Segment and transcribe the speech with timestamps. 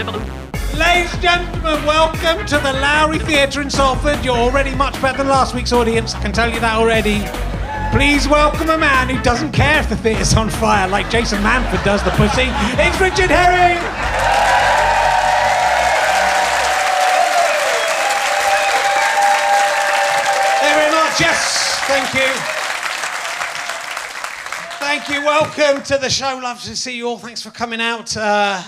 [0.00, 4.24] Ladies and gentlemen, welcome to the Lowry Theatre in Salford.
[4.24, 7.20] You're already much better than last week's audience, I can tell you that already.
[7.94, 11.84] Please welcome a man who doesn't care if the theatre's on fire, like Jason Manford
[11.84, 12.46] does the pussy.
[12.80, 13.76] It's Richard Herring!
[20.56, 21.20] Thank you very much.
[21.20, 22.32] Yes, thank you.
[24.78, 25.26] Thank you.
[25.26, 26.40] Welcome to the show.
[26.42, 27.18] Love to see you all.
[27.18, 28.16] Thanks for coming out.
[28.16, 28.62] Uh,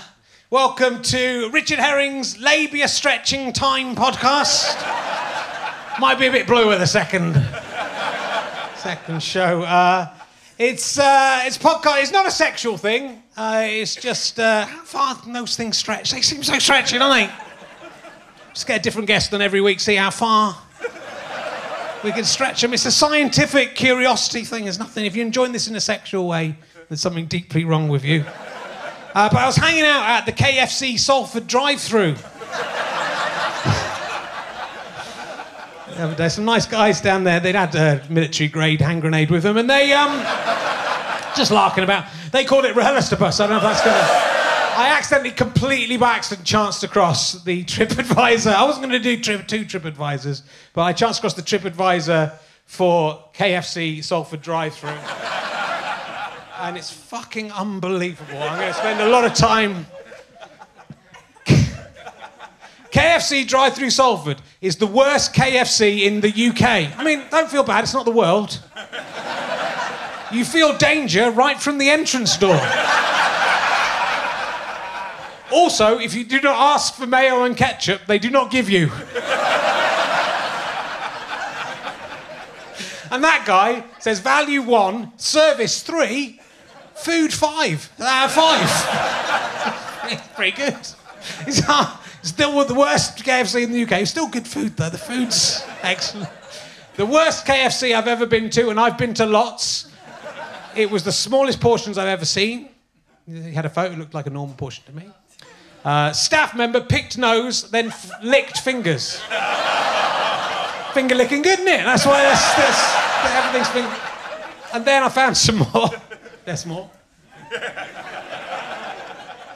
[0.52, 4.76] welcome to Richard Herring's labia stretching time podcast.
[5.98, 7.32] Might be a bit blue at the second
[8.76, 9.62] second show.
[9.62, 10.12] Uh,
[10.58, 12.02] it's uh, it's podcast.
[12.02, 13.22] It's not a sexual thing.
[13.34, 16.10] Uh, it's just uh, how far can those things stretch?
[16.10, 17.30] They seem so stretchy, don't they?
[18.52, 19.80] Just get a different guest than every week.
[19.80, 20.54] See how far
[22.04, 22.74] we can stretch them.
[22.74, 24.64] It's a scientific curiosity thing.
[24.64, 25.07] There's nothing.
[25.07, 26.57] If you're enjoying this in a sexual way,
[26.90, 28.26] there's something deeply wrong with you.
[29.14, 32.14] Uh, but I was hanging out at the KFC Salford drive-through.
[36.16, 37.38] There's some nice guys down there.
[37.38, 40.10] They'd had a military grade hand grenade with them, and they um
[41.36, 42.06] just larking about.
[42.33, 43.40] They called it Rehelistobus.
[43.40, 43.98] I don't know if that's gonna.
[44.74, 48.55] I accidentally, completely by accident, chanced across the TripAdvisor.
[48.55, 52.33] I wasn't going to do trip, two TripAdvisors, but I chanced across the TripAdvisor
[52.64, 54.96] for KFC Salford drive-through.
[56.62, 58.41] And it's fucking unbelievable.
[58.41, 59.84] I'm going to spend a lot of time.
[62.92, 66.96] KFC drive-through Salford is the worst KFC in the UK.
[66.96, 67.83] I mean, don't feel bad.
[67.83, 68.62] It's not the world.
[70.33, 72.58] You feel danger right from the entrance door.
[75.52, 78.84] Also, if you do not ask for mayo and ketchup, they do not give you.
[83.10, 86.40] and that guy says value one, service three,
[86.94, 87.90] food five.
[87.98, 88.68] Uh, five.
[90.36, 90.76] pretty good.
[91.46, 94.06] It's uh, still the worst KFC in the UK.
[94.06, 94.90] Still good food though.
[94.90, 96.30] The food's excellent.
[96.96, 99.90] The worst KFC I've ever been to, and I've been to lots.
[100.77, 102.68] It was the smallest portions I've ever seen.
[103.27, 105.08] He had a photo, looked like a normal portion to me.
[105.84, 109.20] Uh, staff member picked nose, then f- licked fingers.
[110.92, 111.84] Finger licking good, isn't it?
[111.84, 113.96] That's why that's, that's, everything's finger.
[114.74, 115.90] And then I found some more.
[116.45, 116.91] There's more.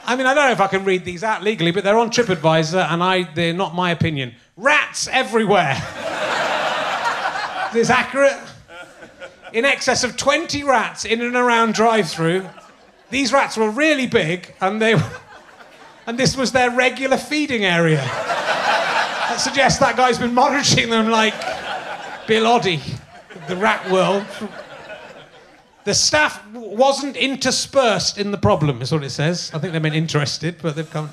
[0.09, 2.11] I mean, I don't know if I can read these out legally, but they're on
[2.11, 4.35] TripAdvisor, and I, they're not my opinion.
[4.57, 5.75] Rats everywhere.
[7.69, 8.39] Is this accurate?
[9.53, 12.49] In excess of 20 rats in and around drive-through.
[13.11, 14.95] These rats were really big, and they
[16.07, 17.97] and this was their regular feeding area.
[17.97, 21.35] that suggests that guy's been monitoring them like
[22.29, 22.81] Bill Oddie,
[23.49, 24.25] the rat world.
[25.87, 29.53] The staff wasn't interspersed in the problem, is what it says.
[29.55, 31.11] I think they meant interested, but they've come.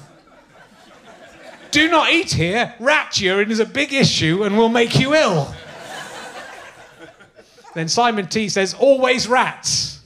[1.69, 2.73] Do not eat here.
[2.79, 5.53] Rat urine is a big issue and will make you ill.
[7.75, 10.01] then Simon T says, always rats.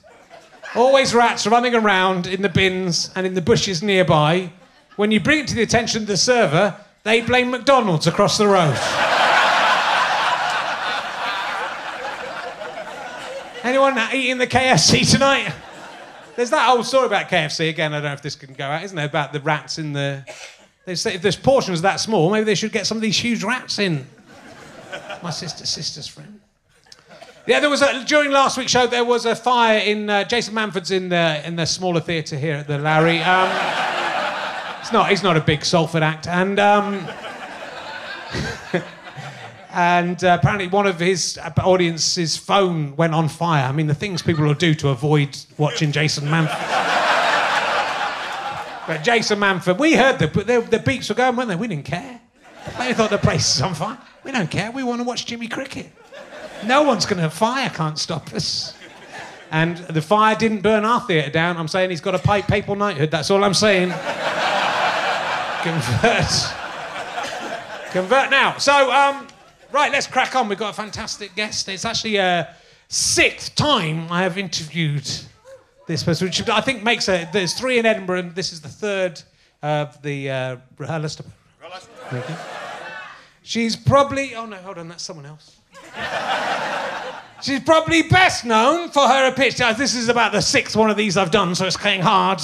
[0.76, 4.52] Always rats running around in the bins and in the bushes nearby.
[4.98, 8.48] When you bring it to the attention of the server, they blame McDonald's across the
[8.48, 8.78] road.
[13.68, 15.54] Anyone eating the KFC tonight?
[16.38, 17.94] There's that old story about KFC again.
[17.94, 19.08] I don't know if this can go out, isn't there?
[19.08, 20.24] About the rats in the.
[20.86, 23.44] They say if there's portions that small, maybe they should get some of these huge
[23.44, 24.08] rats in.
[25.22, 26.40] My sister's sister's friend.
[27.46, 30.54] Yeah, there was a, during last week's show there was a fire in uh, Jason
[30.54, 33.20] Manford's in the in the smaller theatre here at the Lowry.
[33.20, 33.50] Um,
[34.80, 37.06] it's not he's not a big Salford act, and um,
[39.78, 43.64] and uh, apparently one of his audience's phone went on fire.
[43.64, 46.58] I mean, the things people will do to avoid watching Jason Manford.
[48.88, 51.56] but Jason Manford, we heard the the, the beeps were going, weren't they?
[51.56, 52.20] We didn't care.
[52.80, 54.00] They thought the place is on fire.
[54.24, 54.72] We don't care.
[54.72, 55.92] We want to watch Jimmy Cricket.
[56.66, 58.74] No one's going to fire can't stop us.
[59.52, 61.56] And the fire didn't burn our theatre down.
[61.56, 63.12] I'm saying he's got a pipe papal knighthood.
[63.12, 63.90] That's all I'm saying.
[65.62, 66.32] Convert.
[67.92, 68.58] Convert now.
[68.58, 69.27] So, um,
[69.78, 70.50] right, let's crack on.
[70.50, 71.70] We've got a fantastic guest.
[71.70, 72.56] It's actually a
[72.88, 75.08] sixth time I have interviewed
[75.86, 77.30] this person, which I think makes a.
[77.32, 79.22] There's three in Edinburgh, and this is the third
[79.62, 81.22] of the uh, Rehelist.
[83.44, 84.34] She's probably.
[84.36, 85.58] Oh no, hold on, that's someone else.
[87.44, 89.58] She's probably best known for her pitch.
[89.58, 92.42] This is about the sixth one of these I've done, so it's getting hard.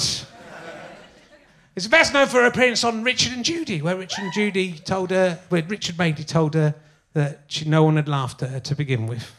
[1.74, 5.10] It's best known for her appearance on Richard and Judy, where Richard and Judy told
[5.10, 6.76] her, where Richard Madeley told her
[7.14, 9.34] that she, no one had laughed at her to begin with.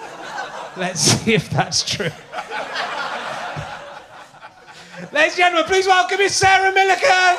[0.76, 2.06] Let's see if that's true.
[5.12, 7.36] Ladies and gentlemen, please welcome Miss Sarah Millican.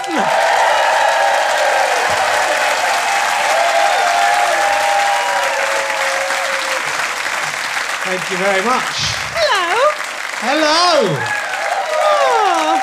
[8.04, 8.98] Thank you very much.
[9.32, 9.92] Hello.
[10.42, 11.16] Hello.
[11.94, 12.82] Oh,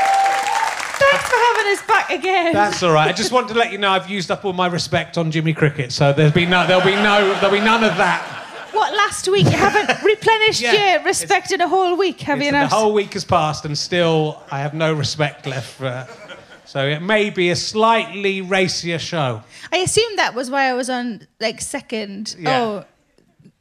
[1.66, 2.52] us back again.
[2.52, 3.08] That's all right.
[3.08, 5.52] I just want to let you know I've used up all my respect on Jimmy
[5.54, 8.22] Cricket, so there'll be no, there'll be no, there'll be none of that.
[8.72, 12.48] what last week you haven't replenished Yeah, your respect in a whole week, have you
[12.48, 12.68] It's- now?
[12.68, 16.06] the whole week has passed, and still I have no respect left for.
[16.64, 19.42] So it may be a slightly racier show.
[19.72, 22.36] I assumed that was why I was on like second.
[22.38, 22.60] Yeah.
[22.60, 22.84] Oh,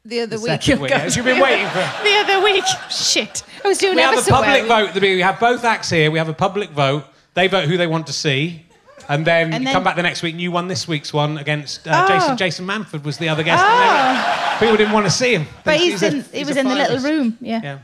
[0.04, 0.62] the other The week.
[0.62, 0.90] second week.
[0.92, 1.78] As you've been waiting for.
[2.04, 2.64] The other week.
[2.90, 3.42] Shit.
[3.64, 4.86] I was doing We ever have a so public well.
[4.92, 5.00] vote.
[5.00, 6.10] We have both acts here.
[6.10, 7.04] We have a public vote.
[7.38, 8.64] They vote who they want to see.
[9.08, 11.12] And then, And you then- come back the next week and you won this week's
[11.12, 12.08] one against uh, Oh.
[12.12, 12.36] Jason.
[12.36, 13.62] Jason Manford was the other guest.
[13.64, 14.56] Oh.
[14.58, 15.46] People didn't want to see him.
[15.64, 17.38] But he's, a- in, he he's was in the little room.
[17.40, 17.60] Yeah.
[17.62, 17.78] Yeah.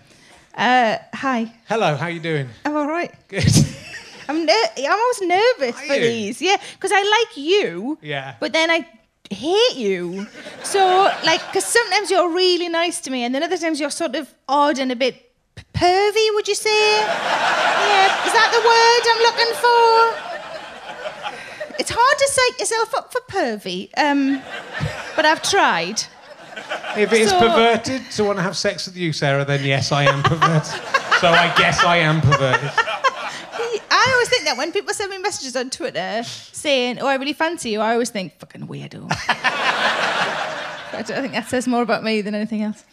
[0.57, 1.53] Uh, hi.
[1.69, 2.49] Hello, how are you doing?
[2.65, 3.13] I'm all right.
[3.29, 3.45] Good.
[4.29, 6.01] I'm ner- I'm always nervous Are for you?
[6.01, 6.43] these.
[6.43, 7.97] Yeah, because I like you.
[8.03, 8.35] Yeah.
[8.41, 8.87] But then I
[9.31, 10.27] hate you.
[10.65, 14.15] So like, because sometimes you're really nice to me, and then other times you're sort
[14.17, 15.31] of odd and a bit
[15.75, 16.27] pervy.
[16.35, 17.01] Would you say?
[17.01, 18.27] yeah.
[18.27, 20.35] Is that the word I'm looking for?
[21.79, 24.41] It's hard to psych yourself up for pervy, um,
[25.17, 26.03] but I've tried.
[26.97, 29.91] If it is So- perverted to want to have sex with you, Sarah, then yes,
[29.91, 30.81] I am perverted.
[31.21, 32.71] so I guess I am perverted.
[33.91, 37.33] I always think that when people send me messages on Twitter saying, "Oh, I really
[37.33, 42.21] fancy you," I always think, "Fucking weirdo." I don't think that says more about me
[42.21, 42.85] than anything else.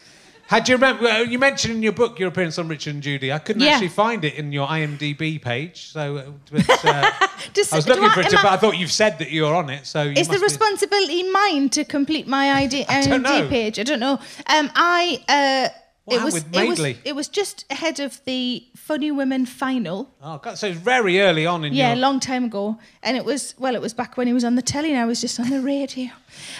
[0.51, 1.23] Had you remember?
[1.23, 3.31] You mentioned in your book your appearance on Richard and Judy.
[3.31, 3.69] I couldn't Yeah.
[3.69, 7.09] actually find it in your IMDb page, so uh, but, uh,
[7.71, 8.29] I was looking for it.
[8.31, 10.33] To, I- but I thought you've said that you're on it, so you is the
[10.35, 12.83] be- responsibility mine to complete my ID.
[12.89, 13.79] IMDb page?
[13.79, 14.19] I don't know.
[14.47, 15.23] Um, I.
[15.29, 15.69] Uh,
[16.05, 19.45] What it was, happened it with was it was just ahead of the Funny Women
[19.45, 20.09] final.
[20.21, 21.97] Oh, God, so very early on in Yeah, a your.
[22.01, 22.79] long time ago.
[23.03, 25.05] And it was, well, it was back when he was on the telly and I
[25.05, 26.09] was just on the radio.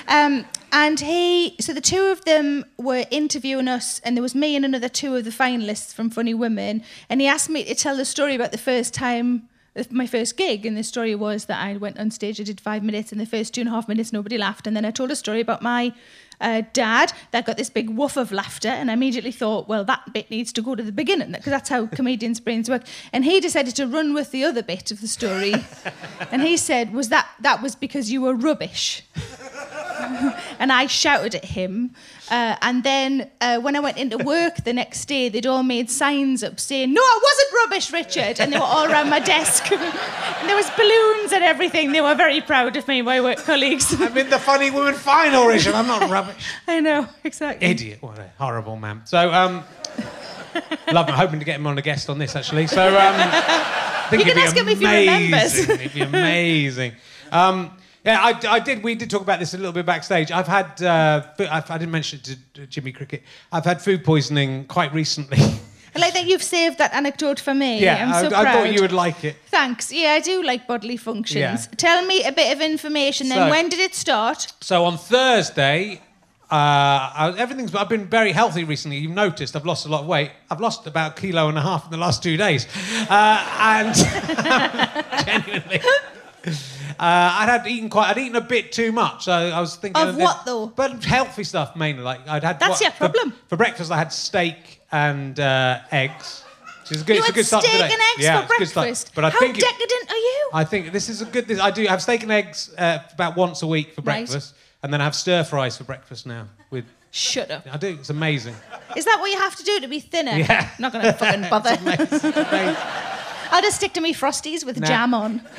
[0.07, 4.55] Um, and he, so the two of them were interviewing us, and there was me
[4.55, 6.83] and another two of the finalists from Funny Women.
[7.09, 9.49] And he asked me to tell the story about the first time,
[9.89, 10.67] my first gig.
[10.67, 13.25] And the story was that I went on stage, I did five minutes, and the
[13.25, 14.67] first two and a half minutes, nobody laughed.
[14.67, 15.93] And then I told a story about my
[16.41, 20.13] uh, dad that got this big woof of laughter, and I immediately thought, well, that
[20.13, 22.83] bit needs to go to the beginning because that's how comedians' brains work.
[23.13, 25.53] And he decided to run with the other bit of the story,
[26.31, 29.03] and he said, "Was that that was because you were rubbish?"
[30.59, 31.91] and I shouted at him.
[32.29, 35.89] Uh, and then uh, when I went into work the next day, they'd all made
[35.89, 39.71] signs up saying, "No, I wasn't rubbish, Richard," and they were all around my desk.
[39.71, 41.91] and there was balloons and everything.
[41.91, 43.99] They were very proud of me, my work colleagues.
[43.99, 45.73] I'm in the funny woman final, Richard.
[45.75, 46.43] I'm not rubbish.
[46.67, 47.67] I know exactly.
[47.67, 48.01] Idiot.
[48.01, 49.01] What a horrible man.
[49.05, 49.63] So, um,
[50.91, 51.15] love him.
[51.15, 52.67] Hoping to get him on a guest on this, actually.
[52.67, 53.15] So, um,
[54.11, 55.57] You can ask him if he remembers.
[55.57, 56.93] It'd be amazing.
[57.31, 57.71] Um,
[58.03, 58.83] yeah, I, I did.
[58.83, 60.31] We did talk about this a little bit backstage.
[60.31, 60.81] I've had.
[60.81, 63.23] Uh, fu- I, I didn't mention it to Jimmy Cricket.
[63.51, 65.37] I've had food poisoning quite recently.
[65.93, 67.81] I like that you've saved that anecdote for me.
[67.81, 68.47] yeah, I'm so I, proud.
[68.47, 69.35] I thought you would like it.
[69.47, 69.91] Thanks.
[69.91, 71.39] Yeah, I do like bodily functions.
[71.39, 71.57] Yeah.
[71.75, 73.37] Tell me a bit of information then.
[73.37, 74.53] So- when did it start?
[74.61, 76.01] So on Thursday,
[76.49, 77.75] uh, I, everything's.
[77.75, 78.97] I've been very healthy recently.
[78.97, 80.31] You've noticed I've lost a lot of weight.
[80.49, 82.67] I've lost about a kilo and a half in the last two days,
[83.09, 83.95] uh, and
[85.25, 85.81] genuinely.
[86.99, 87.03] Uh,
[87.39, 88.09] I'd had eaten quite.
[88.11, 89.23] I'd eaten a bit too much.
[89.23, 90.67] So I was thinking Of what, though?
[90.67, 92.03] But healthy stuff mainly.
[92.03, 92.59] Like I'd had.
[92.59, 93.33] That's your for- problem.
[93.47, 96.43] For, breakfast, I had steak and uh, eggs.
[96.81, 97.13] Which is a good.
[97.15, 97.93] you it's a had good start to steak the day.
[97.93, 98.83] and eggs yeah, for it's a good start.
[98.85, 99.11] breakfast.
[99.15, 100.49] But I How think it- decadent are you?
[100.53, 101.47] I think this is a good.
[101.47, 104.27] This, I do have steak and eggs uh, about once a week for Right.
[104.27, 106.47] breakfast, and then I have stir fries for breakfast now.
[106.69, 107.65] With Shut up.
[107.71, 107.97] I do.
[107.99, 108.55] It's amazing.
[108.95, 110.33] Is that what you have to do to be thinner?
[110.37, 110.69] Yeah.
[110.71, 111.77] I'm not going to fucking bother.
[111.81, 112.75] Amazing.
[113.51, 114.87] I'll just stick to me frosties with Nah.
[114.87, 115.41] jam on.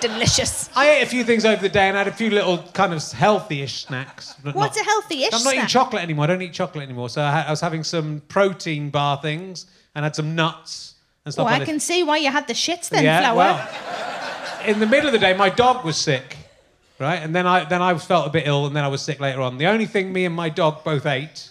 [0.00, 0.68] Delicious.
[0.76, 2.92] I ate a few things over the day and I had a few little kind
[2.92, 4.34] of healthy-ish snacks.
[4.42, 5.68] What's not- a healthy-ish I'm not eating snack?
[5.70, 6.24] chocolate anymore.
[6.24, 7.08] I don't eat chocolate anymore.
[7.08, 9.64] So I, ha- I was having some protein bar things
[9.94, 11.68] and had some nuts and stuff Oh, like I this.
[11.68, 13.36] can see why you had the shits then, yeah, flower.
[13.36, 16.36] well, in the middle of the day, my dog was sick,
[16.98, 17.16] right?
[17.22, 19.40] And then I then I felt a bit ill, and then I was sick later
[19.40, 19.56] on.
[19.56, 21.50] The only thing me and my dog both ate,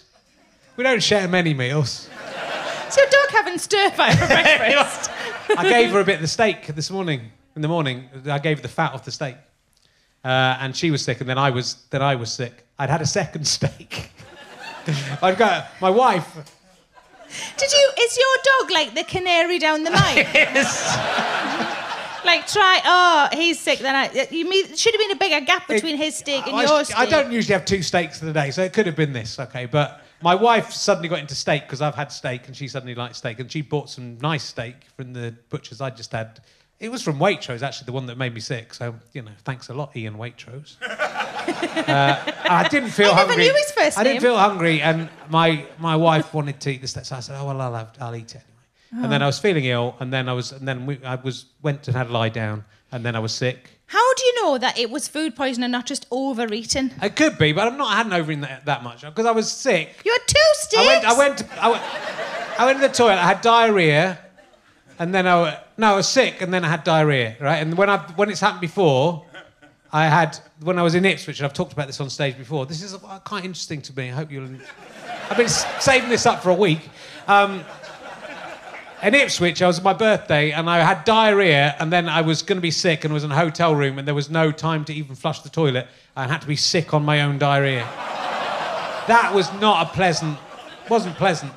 [0.76, 2.08] we don't share many meals.
[2.94, 5.10] So your dog having stir fry for breakfast.
[5.58, 7.32] I gave her a bit of the steak this morning.
[7.56, 9.34] In the morning, I gave her the fat off the steak,
[10.24, 12.64] uh, and she was sick, and then I was then I was sick.
[12.78, 14.10] I'd had a second steak.
[15.20, 16.36] I've got my wife.
[17.56, 17.90] Did you?
[17.98, 20.16] Is your dog like the canary down the mine?
[20.32, 20.96] yes.
[22.24, 22.80] like try.
[22.84, 23.80] Oh, he's sick.
[23.80, 24.28] Then I.
[24.30, 26.96] You mean should have been a bigger gap between his steak and I, your steak.
[26.96, 29.40] I don't usually have two steaks in a day, so it could have been this,
[29.40, 29.66] okay?
[29.66, 33.16] But my wife suddenly got into steak because I've had steak and she suddenly liked
[33.16, 36.40] steak and she bought some nice steak from the butcher's I just had.
[36.80, 38.74] It was from Waitrose, actually, the one that made me sick.
[38.74, 40.76] So, you know, thanks a lot, Ian Waitrose.
[40.82, 43.44] uh, I didn't feel I never hungry.
[43.44, 44.22] knew his first I didn't name.
[44.22, 47.46] feel hungry, and my, my wife wanted to eat the steak, so I said, "Oh
[47.46, 48.42] well, I'll have, I'll eat it
[48.92, 51.14] anyway." And then I was feeling ill, and then I was, and then we, I
[51.14, 53.73] was went and had a lie down, and then I was sick.
[53.86, 56.90] How do you know that it was food poisoning and not just overeating?
[57.02, 57.92] It could be, but I'm not.
[57.92, 59.94] I hadn't overeaten that, that much because I was sick.
[60.04, 60.82] You had two steaks.
[60.82, 61.04] I went.
[61.04, 61.62] I went.
[61.62, 62.60] I went.
[62.60, 63.18] I went to the toilet.
[63.18, 64.18] I had diarrhea,
[64.98, 67.36] and then I no, I was sick, and then I had diarrhea.
[67.40, 69.26] Right, and when I when it's happened before,
[69.92, 72.66] I had when I was in Ipswich, and I've talked about this on stage before.
[72.66, 74.10] This is quite interesting to me.
[74.10, 74.48] I hope you'll.
[75.30, 76.80] I've been saving this up for a week.
[77.26, 77.64] Um,
[79.04, 82.56] in Ipswich, I was my birthday, and I had diarrhea, and then I was going
[82.56, 84.94] to be sick, and was in a hotel room, and there was no time to
[84.94, 85.86] even flush the toilet.
[86.16, 87.84] I had to be sick on my own diarrhea.
[89.06, 90.38] That was not a pleasant.
[90.88, 91.52] Wasn't pleasant.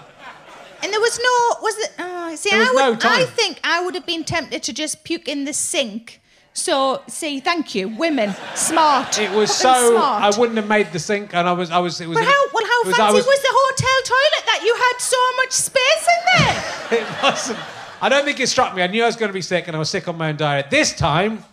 [0.84, 1.92] And there was no, was it?
[2.00, 3.10] Oh, see, I would, no.
[3.10, 6.22] I think I would have been tempted to just puke in the sink.
[6.58, 9.20] So, see, thank you, women, smart.
[9.20, 10.24] It was so smart.
[10.24, 12.18] I wouldn't have made the sink, and I was I was it was.
[12.18, 14.98] But how, well, how was- fancy I was, was, the hotel toilet that you had
[15.00, 17.00] so much space in there?
[17.02, 17.60] It wasn't.
[18.02, 18.82] I don't think it struck me.
[18.82, 20.38] I knew I was going to be sick, and I was sick on my own
[20.38, 20.72] diet.
[20.72, 21.44] This time,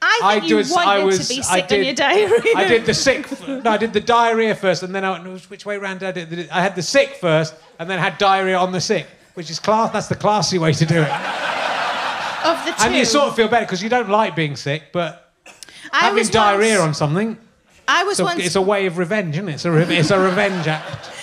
[0.00, 1.94] I I think you was- wanted I was- to be I sick on did- your
[1.94, 2.52] diarrhea.
[2.56, 3.26] I did the sick.
[3.46, 6.24] No, I did the diarrhea first, and then I no, which way round did I
[6.24, 6.48] do it?
[6.50, 9.92] I had the sick first, and then had diarrhea on the sick, which is class.
[9.92, 11.12] That's the classy way to do it.
[12.44, 12.84] Of the two.
[12.84, 15.32] And you sort of feel better because you don't like being sick, but
[15.92, 17.38] I having diarrhea once, on something,
[17.86, 19.54] I was so once it's a way of revenge, isn't it?
[19.54, 21.10] It's a, re- it's a revenge act.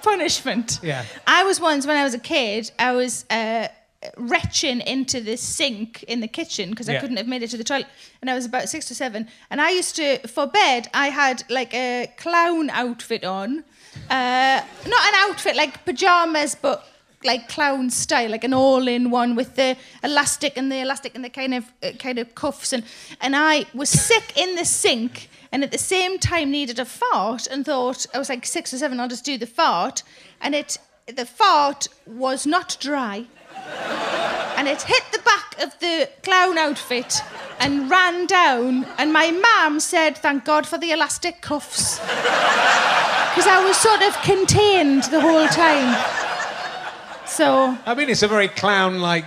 [0.02, 0.80] punishment.
[0.82, 1.04] Yeah.
[1.26, 2.70] I was once when I was a kid.
[2.78, 3.68] I was uh,
[4.16, 7.64] retching into the sink in the kitchen because I couldn't have made it to the
[7.64, 7.86] toilet,
[8.20, 9.28] and I was about six or seven.
[9.50, 10.88] And I used to for bed.
[10.94, 13.64] I had like a clown outfit on,
[14.08, 16.86] uh, not an outfit like pajamas, but
[17.22, 21.54] like clown style, like an all-in-one with the elastic and the elastic and the kind
[21.54, 22.72] of uh, kind of cuffs.
[22.72, 22.82] And
[23.20, 27.46] and I was sick in the sink and at the same time needed a fart
[27.46, 30.02] and thought I was like six or seven, I'll just do the fart,
[30.40, 33.26] and it the fart was not dry,
[34.56, 37.20] and it hit the back of the clown outfit
[37.58, 43.62] and ran down, and my mum said, "Thank God for the elastic cuffs," because I
[43.62, 46.29] was sort of contained the whole time.
[47.40, 49.24] So I mean, it's a very clown-like.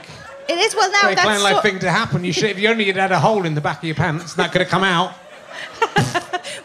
[0.47, 2.23] it is well now Very that's clown-like so- thing to happen.
[2.23, 4.35] You should, if you only had had a hole in the back of your pants,
[4.35, 5.15] that could have come out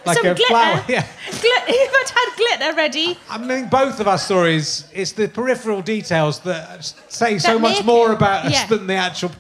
[0.05, 0.45] like some a glitter.
[0.49, 0.85] flower.
[0.89, 1.07] Yeah.
[1.27, 6.41] If I'd had glitter ready, I mean, both of our stories, it's the peripheral details
[6.41, 8.67] that say so much more it- about us yeah.
[8.67, 9.31] than the actual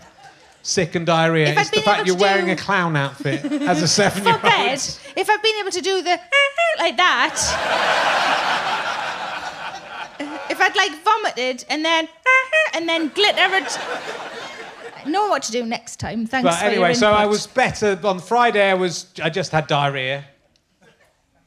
[0.63, 1.49] sick and diarrhea.
[1.49, 4.41] If it's the fact you're wearing do- a clown outfit as a for seven-year-old.
[4.43, 4.81] bed,
[5.15, 6.19] if I'd been able to do the
[6.79, 7.35] like that,
[10.51, 12.09] if I'd like vomited and then
[12.75, 13.67] and then glitter, had,
[15.05, 16.27] I know what to do next time.
[16.27, 18.71] Thanks But anyway, so I was better on Friday.
[18.71, 20.25] I was I just had diarrhea.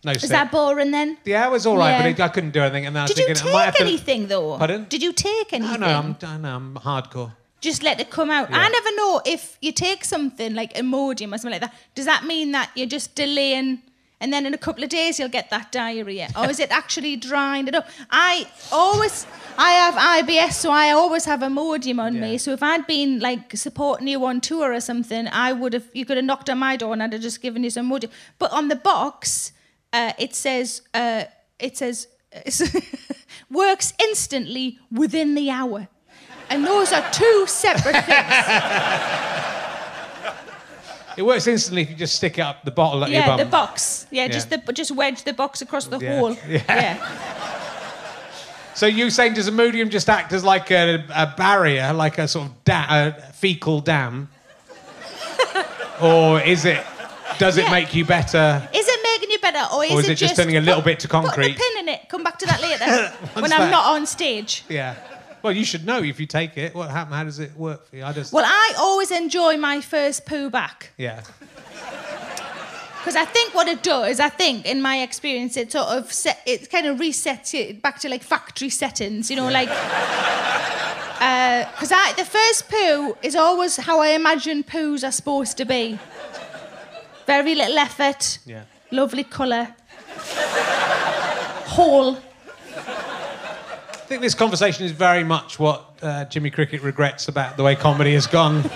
[0.03, 0.31] No Is sick.
[0.31, 1.17] that boring then?
[1.25, 2.01] yeah, it was all right, Yeah.
[2.01, 2.87] but it, I couldn't do anything.
[2.87, 3.93] And then I was Did you thinking, I might have take to.
[3.93, 4.57] anything though?
[4.57, 4.87] Pardon?
[4.89, 5.79] Did you take anything?
[5.79, 7.33] No, no, I'm, I know, I'm hardcore.
[7.59, 8.49] Just let it come out.
[8.51, 11.75] I never know if you take something like Imodium or something like that.
[11.93, 13.83] Does that mean that you're just delaying,
[14.21, 17.17] and then in a couple of days you'll get that diarrhea, or is it actually
[17.17, 17.89] drying it up?
[18.09, 19.25] I always,
[19.57, 22.21] I have IBS, so I always have a Imodium on Yeah.
[22.21, 22.37] me.
[22.37, 25.87] So if I'd been like supporting you on tour or something, I would have.
[25.93, 28.11] You could have knocked on my door and I'd have just given you some Imodium.
[28.39, 29.51] But on the box,
[29.91, 31.23] uh, it says, uh,
[31.59, 32.07] it says.
[33.49, 35.89] works instantly within the hour.
[36.49, 39.57] And those are two separate things.
[41.17, 43.37] It works instantly if you just stick it up the bottle at your bum.
[43.39, 44.05] yeah, the box.
[44.11, 46.19] Yeah, just the just wedge the box across the Yeah.
[46.19, 46.37] hole.
[46.47, 46.63] Yeah.
[46.69, 46.97] yeah.
[48.73, 52.47] So you saying does Imodium just act as like a, a barrier, like a sort
[52.47, 54.29] of da- a fecal dam,
[56.01, 56.83] or is it?
[57.37, 57.71] Does it Yeah.
[57.71, 58.67] make you better?
[58.73, 60.99] Is it making you better, or is, Or is it just turning a little bit
[61.01, 61.53] to concrete?
[61.53, 62.07] Put the pin in it.
[62.09, 62.85] Come back to that later
[63.33, 64.63] when What's I'm not on stage.
[64.69, 64.95] Yeah.
[65.43, 66.73] Well, you should know if you take it.
[66.75, 67.13] What happen?
[67.13, 68.03] How does it work for you?
[68.05, 68.31] I just.
[68.33, 71.21] Well, I always enjoy my first poo back Yeah.
[72.99, 76.41] because I think what it does, I think in my experience, it sort of set,
[76.45, 79.29] it kind of resets it back to like factory settings.
[79.29, 79.69] You know, like.
[81.23, 85.65] Uh, because I the first poo is always how I imagine poos are supposed to
[85.65, 85.99] be.
[87.27, 88.39] Very little effort.
[88.45, 88.63] Yeah.
[88.91, 89.75] Lovely colour.
[91.75, 92.17] Whole.
[94.11, 97.77] I think this conversation is very much what uh, Jimmy Cricket regrets about the way
[97.77, 98.61] comedy has gone.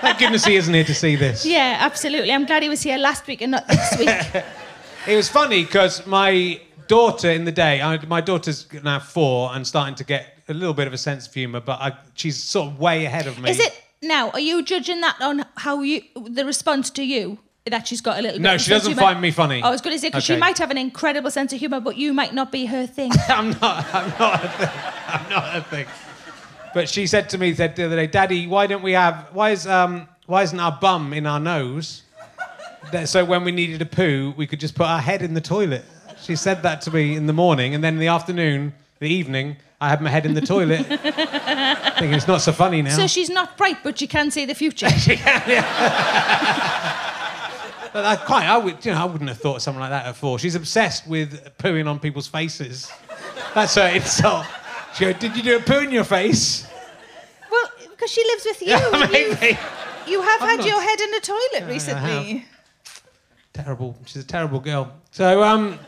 [0.00, 1.46] Thank goodness he isn't here to see this.
[1.46, 2.32] Yeah, absolutely.
[2.32, 4.08] I'm glad he was here last week and not this week.
[5.06, 9.64] It was funny because my daughter in the day, I, my daughter's now four and
[9.64, 12.72] starting to get a little bit of a sense of humour, but I, she's sort
[12.72, 13.48] of way ahead of me.
[13.50, 14.30] Is it now?
[14.30, 17.38] Are you judging that on how you the response to you
[17.70, 18.40] that she's got a little?
[18.40, 19.62] No, bit she doesn't find me funny.
[19.62, 21.96] I was going to say because she might have an incredible sense of humour, but
[21.96, 23.10] you might not be her thing.
[23.28, 23.86] I'm not.
[23.94, 24.70] I'm not a thing.
[25.08, 25.86] I'm not a thing.
[26.74, 29.28] But she said to me said the other day, Daddy, why don't we have?
[29.32, 30.08] Why is um?
[30.26, 32.02] Why isn't our bum in our nose?
[32.92, 35.40] That- So when we needed a poo, we could just put our head in the
[35.40, 35.84] toilet.
[36.22, 39.56] She said that to me in the morning, and then in the afternoon, the evening,
[39.80, 42.94] I had my head in the toilet, thinking it's not so funny now.
[42.94, 44.86] so she's not bright, but she can see the future.
[47.92, 50.16] But I quite, I would, you know, I wouldn't have thought something like that at
[50.16, 50.38] four.
[50.38, 52.90] She's obsessed with pooing on people's faces.
[53.54, 54.46] That's her insult.
[54.94, 56.66] She goes, "Did you do a poo in your face?"
[57.50, 58.68] well, because she lives with you.
[58.70, 59.58] Yeah, you, maybe.
[60.06, 62.44] you have I'm had not- your head in the toilet I recently.
[63.52, 63.96] Terrible.
[64.06, 64.92] She's a terrible girl.
[65.10, 65.78] So, um,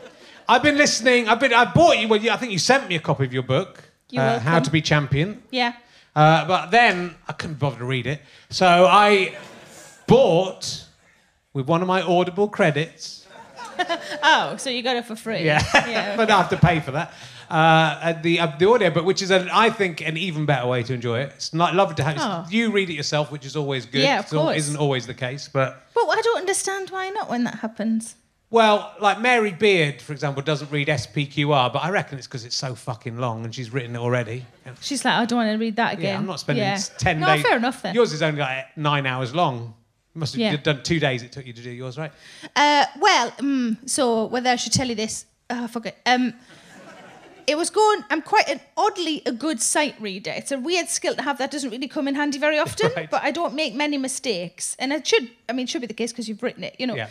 [0.49, 1.29] I've been listening.
[1.29, 1.53] I've been.
[1.53, 2.07] I bought you.
[2.09, 3.81] Well, I think you sent me a copy of your book,
[4.17, 5.41] uh, How to Be Champion.
[5.51, 5.73] Yeah.
[6.15, 9.35] Uh, but then I couldn't bother to read it, so I
[10.05, 10.85] bought
[11.53, 13.21] with one of my Audible credits.
[14.25, 15.43] Oh, so you got it for free.
[15.43, 17.11] Yeah, Yeah, but I have to pay for that.
[17.49, 20.93] Uh, the uh, the audiobook, which is, an, I think, an even better way to
[20.93, 21.31] enjoy it.
[21.35, 22.45] It's not lovely to have Oh.
[22.51, 24.01] you read it yourself, which is always good.
[24.03, 24.57] Yeah, of It's al- course.
[24.57, 28.15] isn't always the case, but But I don't understand why not when that happens.
[28.51, 32.55] well, like Mary Beard, for example, doesn't read SPQR, but I reckon it's because it's
[32.55, 34.45] so fucking long and she's written it already.
[34.81, 36.05] She's like, I don't want to read that again.
[36.13, 36.77] Yeah, I'm not spending Yeah.
[36.99, 37.41] ten no, days.
[37.43, 37.95] fair enough then.
[37.95, 39.73] Yours is only like nine hours long.
[40.15, 40.55] You must have Yeah.
[40.57, 41.23] done two days.
[41.23, 42.11] It took you to do yours, right?
[42.55, 45.97] Uh, well, mm, so whether I should tell you this, oh, fuck it.
[46.05, 46.33] Um,
[47.47, 48.05] it was going.
[48.09, 50.31] I'm quite an oddly a good sight reader.
[50.31, 52.91] It's a weird skill to have that doesn't really come in handy very often.
[52.95, 53.09] Right.
[53.09, 55.29] But I don't make many mistakes, and it should.
[55.49, 56.95] I mean, it should be the case because you've written it, you know.
[56.95, 57.09] Yeah.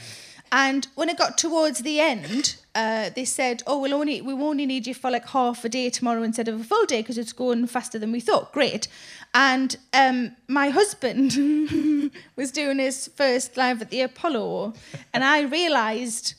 [0.55, 4.67] And when it got towards the end, uh, they said, "Oh, we'll only we only
[4.67, 7.33] need you for like half a day tomorrow instead of a full day because it's
[7.33, 8.87] going faster than we thought." Great.
[9.33, 11.33] And um, my husband
[12.37, 14.75] was doing his first live at the Apollo,
[15.15, 16.35] and I realised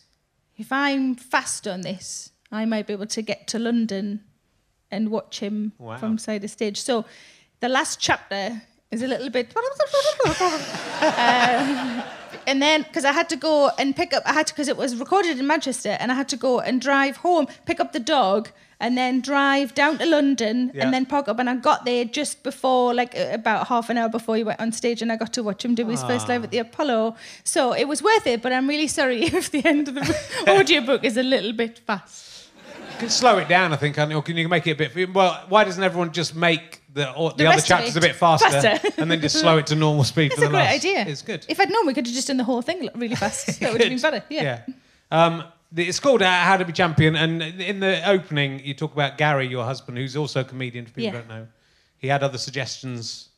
[0.57, 4.23] if I'm fast on this, I might be able to get to London
[4.91, 5.97] and watch him Wow.
[5.97, 6.79] from side of stage.
[6.79, 7.05] So
[7.61, 8.61] the last chapter
[8.91, 9.51] is a little bit.
[11.03, 12.01] Uh,
[12.47, 14.77] and then, because I had to go and pick up, I had to, because it
[14.77, 17.99] was recorded in Manchester, and I had to go and drive home, pick up the
[17.99, 20.83] dog, and then drive down to London, Yeah.
[20.83, 21.39] and then park up.
[21.39, 24.71] And I got there just before, like about half an hour before he went on
[24.71, 27.15] stage, and I got to watch him do his first live at the Apollo.
[27.45, 30.17] So it was worth it, but I'm really sorry if the end of the
[30.49, 32.49] audiobook is a little bit fast.
[32.93, 34.17] You can slow it down, I think, can't you?
[34.17, 35.13] or can you make it a bit?
[35.13, 38.49] Well, why doesn't everyone just make the or, the, The other chapters a bit faster,
[38.49, 38.89] faster.
[39.01, 40.75] and then just slow it to normal speed That's for a the great last?
[40.75, 41.05] idea.
[41.07, 41.45] It's good.
[41.49, 43.59] If I'd known, we could have just done the whole thing really fast.
[43.59, 44.23] That would have been better.
[44.29, 44.61] Yeah.
[45.11, 48.93] Um, the- it's called uh, How to Be Champion, and in the opening, you talk
[48.93, 50.85] about Gary, your husband, who's also a comedian.
[50.85, 51.11] For people Yeah.
[51.11, 51.47] who don't know,
[51.97, 53.29] he had other suggestions.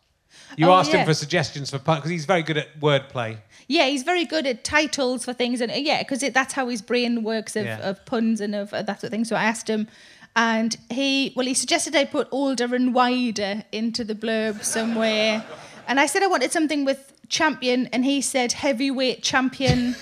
[0.57, 3.37] You Oh, asked him for suggestions for because he's very good at wordplay.
[3.67, 6.81] Yeah, he's very good at titles for things, and uh, yeah, because that's how his
[6.81, 7.79] brain works of, Yeah.
[7.89, 9.25] of puns and of uh, that sort of thing.
[9.25, 9.87] So I asked him,
[10.35, 15.45] and he well, he suggested I put older and wider into the blurb somewhere,
[15.87, 19.95] and I said I wanted something with champion, and he said heavyweight champion.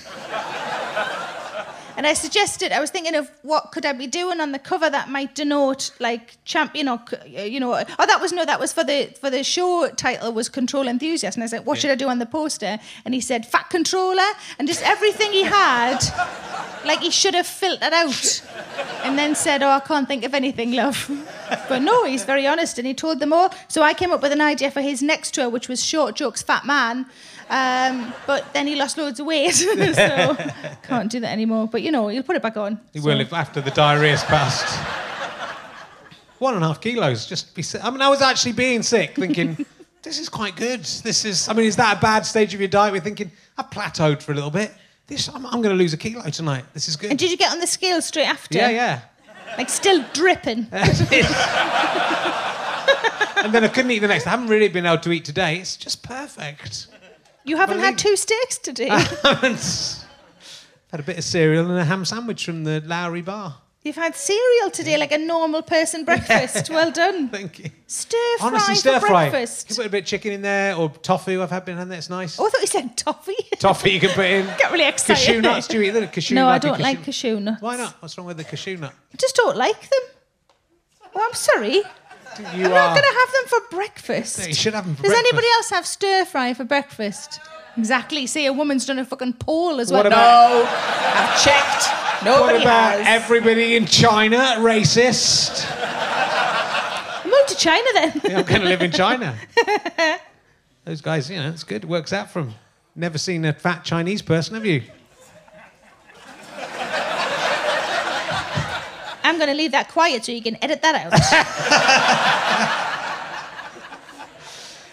[1.96, 4.90] And I suggested, I was thinking of what could I be doing on the cover
[4.90, 8.72] that might denote like champion or, uh, you know, oh, that was, no, that was
[8.72, 11.36] for the, for the show title was Control Enthusiast.
[11.36, 12.78] And I said, what should I do on the poster?
[13.04, 14.22] And he said, Fat Controller.
[14.58, 15.98] And just everything he had,
[16.84, 18.42] like he should have filtered out.
[19.04, 21.10] And then said, oh, I can't think of anything, love.
[21.68, 23.54] But no, he's very honest and he told them all.
[23.68, 26.42] So I came up with an idea for his next tour, which was Short Jokes
[26.42, 27.06] Fat Man.
[27.50, 30.36] Um, but then he lost loads of weight, so
[30.82, 31.68] can't do that anymore.
[31.68, 32.80] But you know, he'll put it back on.
[32.92, 33.06] He so.
[33.06, 34.78] will if after the diarrhea's passed.
[36.38, 37.26] One and a half kilos.
[37.26, 37.62] Just be.
[37.62, 39.64] si- I mean, I was actually being sick, thinking.
[40.04, 40.80] This is quite good.
[40.84, 41.48] This is.
[41.48, 42.92] I mean, is that a bad stage of your diet?
[42.92, 44.70] We're thinking I plateaued for a little bit.
[45.06, 46.66] This, I'm, I'm going to lose a kilo tonight.
[46.74, 47.08] This is good.
[47.08, 48.58] And did you get on the scale straight after?
[48.58, 49.00] yeah, yeah.
[49.56, 50.66] Like still dripping.
[50.72, 50.84] and
[53.54, 54.26] then I couldn't eat the next.
[54.26, 55.56] I haven't really been able to eat today.
[55.56, 56.88] It's just perfect.
[57.44, 58.90] You haven't had Believe- two steaks today.
[60.94, 63.56] Had a bit of cereal and a ham sandwich from the Lowry bar.
[63.82, 66.70] You've had cereal today, like a normal person breakfast.
[66.70, 67.28] Well done.
[67.30, 67.70] Thank you.
[67.88, 69.24] Stir fry Honestly, for stir fry.
[69.24, 69.66] You breakfast.
[69.66, 71.42] can put a bit of chicken in there or tofu.
[71.42, 71.98] I've had been in there.
[71.98, 72.38] It's nice.
[72.38, 73.34] Oh, I thought you said toffee.
[73.58, 74.46] Toffee you can put in.
[74.56, 75.16] Got really excited.
[75.26, 75.66] Cashew nuts.
[75.66, 76.06] Do you eat them?
[76.06, 77.60] Cashew no, I don't like cashew nuts.
[77.60, 78.00] Why not?
[78.00, 78.92] What's wrong with the cashew nut?
[79.12, 80.00] I just don't like them.
[81.12, 81.74] Oh, I'm sorry.
[81.78, 81.82] You
[82.36, 84.46] I'm not going to have them for breakfast.
[84.46, 85.32] You should have them for Does breakfast.
[85.32, 87.40] anybody else have stir fry for breakfast?
[87.76, 88.26] Exactly.
[88.26, 90.00] See, a woman's done a fucking poll as well.
[90.00, 92.24] What about- no, I've checked.
[92.24, 93.22] Nobody what about has.
[93.22, 95.64] everybody in China racist?
[97.24, 98.20] Move to China then.
[98.30, 99.36] Yeah, I'm going to live in China.
[100.84, 101.82] Those guys, you know, it's good.
[101.84, 102.54] It works out for them.
[102.94, 104.82] Never seen a fat Chinese person, have you?
[109.26, 111.12] I'm going to leave that quiet so you can edit that out.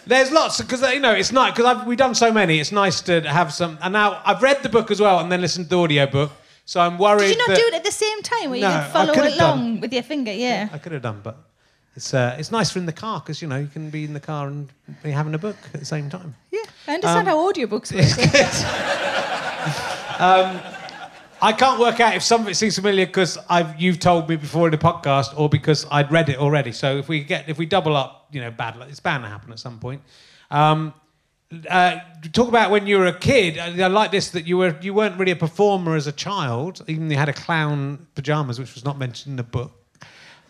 [0.08, 2.60] There's lots because you know it's nice because we've done so many.
[2.60, 3.78] It's nice to have some.
[3.82, 6.32] And now I've read the book as well, and then listened to the audio book.
[6.66, 7.28] So I'm worried.
[7.28, 9.14] Did you not that do it at the same time where No, you can follow
[9.14, 9.80] along done.
[9.82, 10.32] with your finger?
[10.32, 10.70] Yeah.
[10.74, 11.36] I could have done, but
[11.96, 14.14] it's uh, it's nice for in the car because you know you can be in
[14.14, 14.70] the car and
[15.04, 16.36] be having a book at the same time.
[16.52, 16.62] Yeah.
[16.88, 18.06] I understand Um, how audiobooks work.
[21.42, 23.38] I can't work out if some of it seems familiar because
[23.78, 26.72] you've told me before in the podcast, or because I'd read it already.
[26.72, 28.90] So if we get if we double up, you know, bad luck.
[28.90, 30.02] It's bound to happen at some point.
[30.52, 30.94] Um,
[31.70, 32.00] uh,
[32.32, 33.58] talk about when you were a kid.
[33.58, 36.84] I, I like this that you were you weren't really a performer as a child,
[36.88, 39.74] even you had a clown pajamas, which was not mentioned in the book.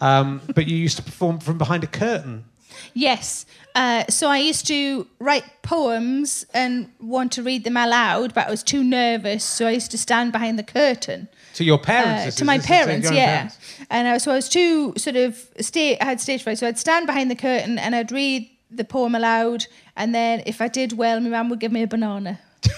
[0.02, 2.46] Um, but you used to perform from behind a curtain.
[2.94, 3.46] Yes.
[3.74, 8.52] Uh, so I used to write poems and want to read them aloud, but I
[8.52, 11.30] was too nervous, so I used to stand behind the curtain.
[11.56, 12.36] To your parents?
[12.36, 13.26] Uh, to my parents, yeah.
[13.36, 13.58] parents.
[13.90, 16.68] And I was, so I was too sort of sta I had stage fright, so
[16.68, 20.68] I'd stand behind the curtain and I'd read the poem aloud, and then if I
[20.68, 22.40] did well, my mum would give me a banana.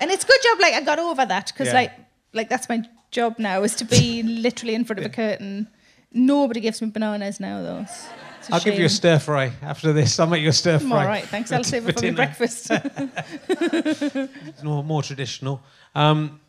[0.00, 1.74] and it's a good job, like I got over that because Yeah.
[1.74, 1.92] like
[2.34, 5.68] like that's my job now is to be literally in front of a curtain.
[6.12, 7.86] Nobody gives me bananas now, though.
[8.48, 8.96] It's- it's a I'll give you a shame.
[8.96, 10.18] stir fry after this.
[10.18, 11.02] I'll make you a stir fry.
[11.02, 11.52] all right, thanks.
[11.52, 12.70] I'll save it for my breakfast.
[13.48, 15.60] It's more, more traditional.
[15.94, 16.40] Um,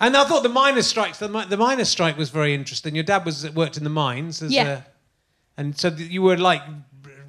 [0.00, 2.94] and I thought the miners' strikes, the, the miners' strike was very interesting.
[2.94, 4.68] Your dad was worked in the mines, as Yeah.
[4.68, 4.82] a,
[5.60, 6.62] and so you were like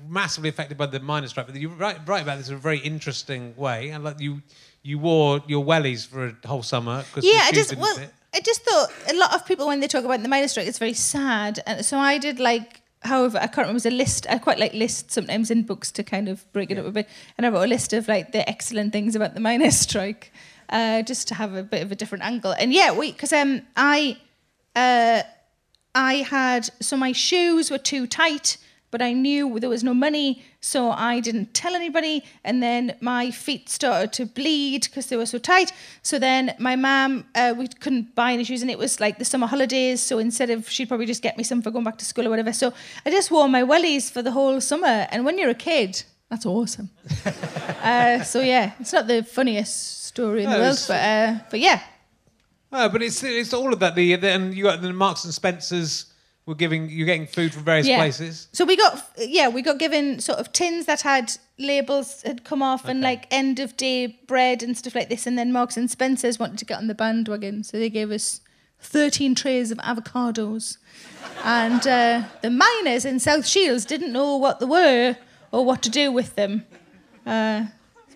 [0.07, 1.47] massively affected by the miners' strike.
[1.47, 4.41] But you write, write about this in a very interesting way, and like you,
[4.83, 8.13] you wore your wellies for a whole summer because yeah, I just well, fit.
[8.33, 10.79] I just thought a lot of people when they talk about the miners' strike, it's
[10.79, 12.81] very sad, and so I did like.
[13.01, 13.71] However, I can't remember.
[13.71, 14.27] It was a list.
[14.29, 17.07] I quite like lists sometimes in books to kind of break it up a bit.
[17.37, 20.33] And I wrote a list of like the excellent things about the miners' strike,
[20.69, 22.51] uh, just to have a bit of a different angle.
[22.51, 24.17] And yeah, we because um I,
[24.75, 25.21] uh,
[25.93, 28.57] I had so my shoes were too tight,
[28.89, 32.23] but I knew there was no money, so I didn't tell anybody.
[32.43, 35.73] And then my feet started to bleed because they were so tight.
[36.03, 39.25] So then my mum, uh, we couldn't buy any shoes, and it was like the
[39.25, 40.01] summer holidays.
[40.01, 42.29] So instead of, she'd probably just get me some for going back to school or
[42.29, 42.53] whatever.
[42.53, 42.73] So
[43.05, 45.07] I just wore my wellies for the whole summer.
[45.11, 46.89] And when you're a kid, that's awesome.
[47.83, 51.59] uh, so yeah, it's not the funniest story in No, the world, but uh, but
[51.59, 51.81] yeah.
[52.71, 53.95] Oh, but it's it's all of that.
[53.95, 56.05] The, the and you got the Marks and Spencers
[56.47, 58.47] were giving you're getting food from various places.
[58.53, 62.63] So we got yeah, we got given sort of tins that had labels had come
[62.63, 65.91] off and like end of day bread and stuff like this, and then Marks and
[65.91, 68.41] Spencers wanted to get on the bandwagon, so they gave us
[68.79, 70.77] thirteen trays of avocados,
[71.43, 75.17] and uh, the miners in South Shields didn't know what they were
[75.51, 76.65] or what to do with them.
[77.25, 77.65] Uh,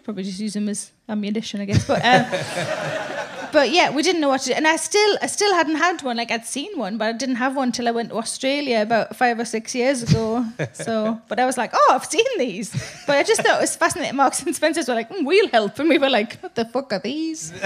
[0.03, 2.01] probably just use them as ammunition, I guess, but.
[2.03, 3.07] Uh,
[3.51, 6.01] but yeah, we didn't know what to do, and I still, I still hadn't had
[6.01, 6.17] one.
[6.17, 9.15] Like I'd seen one, but I didn't have one till I went to Australia about
[9.15, 10.45] five or six years ago.
[10.73, 12.71] so, but I was like, oh, I've seen these.
[13.07, 14.15] But I just thought it was fascinating.
[14.15, 16.93] Marks and Spencers were like, mm, we'll help, and we were like, what the fuck
[16.93, 17.53] are these?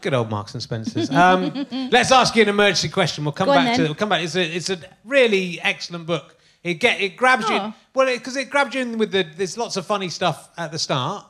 [0.00, 1.10] Good old Marks and Spencers.
[1.10, 3.24] Um, let's ask you an emergency question.
[3.24, 3.82] We'll come Go on back to.
[3.82, 3.88] then.
[3.90, 4.22] We'll come back.
[4.24, 6.36] It's a, it's a really excellent book.
[6.62, 7.56] It get it grabs you.
[7.56, 7.74] Oh.
[7.94, 9.22] Well, because it, grabs you in with the.
[9.24, 11.24] There's lots of funny stuff at the start,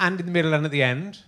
[0.00, 1.18] and in the middle, and at the end.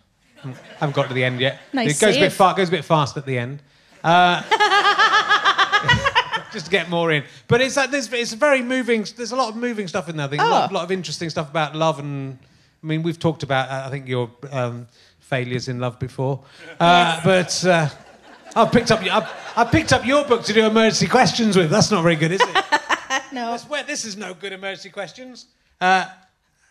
[0.45, 1.61] I haven't got to the end yet.
[1.73, 2.55] Nice it goes a bit far.
[2.55, 3.63] Goes a bit fast at the end.
[4.03, 4.43] Uh,
[6.53, 7.25] just to get more in.
[7.49, 9.07] But it's like there's it's very moving.
[9.17, 10.27] There's a lot of moving stuff in there.
[10.27, 10.75] I think a lot, Oh.
[10.75, 12.39] lot of interesting stuff about love and.
[12.85, 14.89] I mean, we've talked about uh, I think your um,
[15.21, 16.41] failures in love before,
[16.81, 17.89] uh, but uh,
[18.57, 21.71] I've picked up I've, I've picked up your book to do emergency questions with.
[21.71, 22.65] That's not very good, is it?
[23.33, 23.53] No.
[23.53, 25.47] That's where, this is no good emergency questions.
[25.81, 26.07] Uh,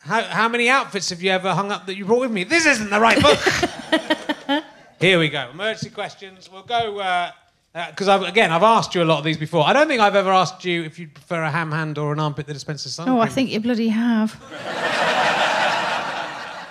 [0.02, 2.44] how, how many outfits have you ever hung up that you brought with me?
[2.44, 3.38] This isn't the right book.
[5.00, 5.50] Here we go.
[5.52, 6.50] Emergency questions.
[6.52, 7.00] We'll go.
[7.00, 7.32] Uh,
[7.74, 9.66] uh, because I've again, I've asked you a lot of these before.
[9.66, 12.20] I don't think I've ever asked you if you prefer a ham hand or an
[12.20, 13.08] armpit that dispenses sun.
[13.08, 14.32] Oh, I think you bloody have.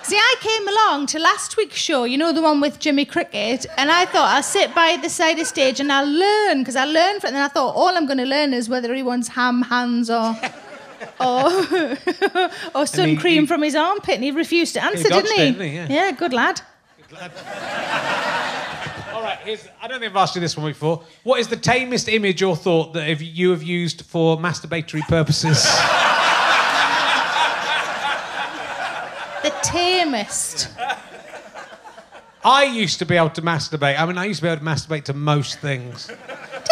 [0.02, 3.64] See, I came along to last week's show, you know, the one with Jimmy Cricket,
[3.78, 6.84] and I thought I'll sit by the side of stage and I'll learn, because I
[6.84, 7.34] learned from it.
[7.34, 10.36] And I thought all I'm going to learn is whether he wants ham hands or.
[11.20, 11.50] Or,
[12.74, 15.38] or sun he- cream he- from his armpit, and he refused to answer, dodged didn't
[15.38, 15.42] he?
[15.48, 15.94] it, didn't he?
[15.94, 16.12] Yeah.
[16.12, 16.60] good lad.
[19.12, 21.02] All right, here's, I don't think I've asked you this one before.
[21.24, 25.64] What is the tamest image or thought that if you have used for masturbatory purposes?
[29.42, 30.68] The tamest.
[32.44, 33.98] I used to be able to masturbate.
[33.98, 36.10] I mean, I used to be able to masturbate to most things.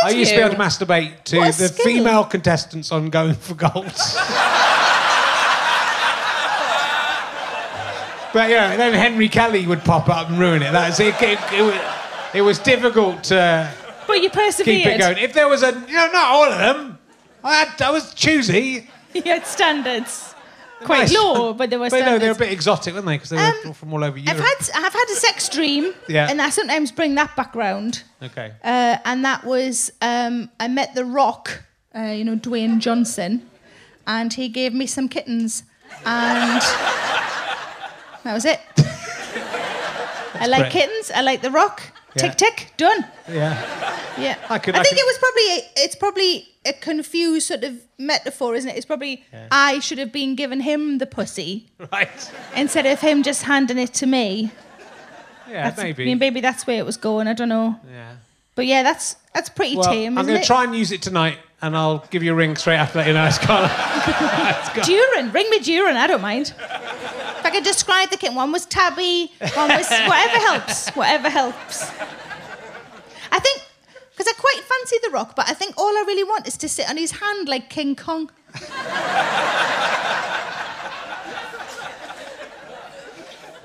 [0.04, 0.46] I used to be you?
[0.46, 3.72] able to masturbate to What the female contestants on Going for Gold.
[8.32, 10.72] but yeah, then Henry Kelly would pop up and ruin it.
[10.72, 11.14] That's it.
[11.20, 11.74] It, it, was,
[12.34, 13.72] it was difficult to
[14.06, 14.64] But you persevered.
[14.64, 15.18] keep it going.
[15.18, 16.98] If there was a, you know, not all of them.
[17.42, 18.88] I, had, I was choosy.
[19.14, 20.34] You had standards.
[20.84, 21.14] Quite Nice.
[21.14, 23.16] low, but there were But no, they were a bit exotic, weren't they?
[23.16, 24.38] Because they were Um, from all over Europe.
[24.40, 26.28] I've had I've had a sex dream, Yeah.
[26.30, 28.04] and I sometimes bring that back round.
[28.22, 28.52] Okay.
[28.62, 31.64] Uh, and that was um, I met The Rock,
[31.94, 33.42] uh, you know Dwayne Johnson,
[34.06, 35.64] and he gave me some kittens,
[36.06, 36.62] and
[38.24, 38.60] that was it.
[40.40, 41.10] I like kittens.
[41.10, 41.82] I like The Rock.
[42.16, 42.22] Yeah.
[42.22, 43.04] Tick tick, done.
[43.30, 43.54] Yeah.
[44.18, 47.64] Yeah, I could- I I think could- it was probably it's probably a confused sort
[47.64, 48.76] of metaphor, isn't it?
[48.76, 52.30] It's probably I should have been giving him the pussy Right.
[52.56, 54.50] instead of him just handing it to me.
[55.48, 56.02] Yeah, That's- maybe.
[56.02, 57.26] I mean, maybe that's where it was going.
[57.28, 57.76] I don't know.
[57.90, 58.12] yeah.
[58.54, 61.38] But yeah, that's that's pretty Well, tame, I'm going to try and use it tonight,
[61.62, 63.06] and I'll give you a ring straight after that.
[63.06, 63.64] You know, it's kind
[64.78, 64.84] of.
[64.84, 65.96] Durin, ring me Durin.
[65.96, 66.52] I don't mind.
[67.48, 70.90] If I could describe the kitten, one was tabby, one was whatever helps.
[70.90, 71.82] Whatever helps.
[73.32, 73.62] I think
[74.10, 76.68] because I quite fancy the Rock, but I think all I really want is to
[76.68, 78.30] sit on his hand like King Kong.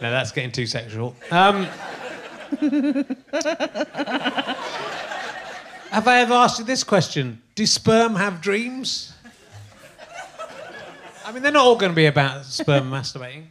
[0.02, 1.14] No, that's getting too sexual.
[1.30, 1.66] Um,
[5.92, 7.42] have I ever asked you this question?
[7.56, 9.14] Do sperm have dreams?
[11.26, 13.48] I mean, they're not all going to be about sperm masturbating.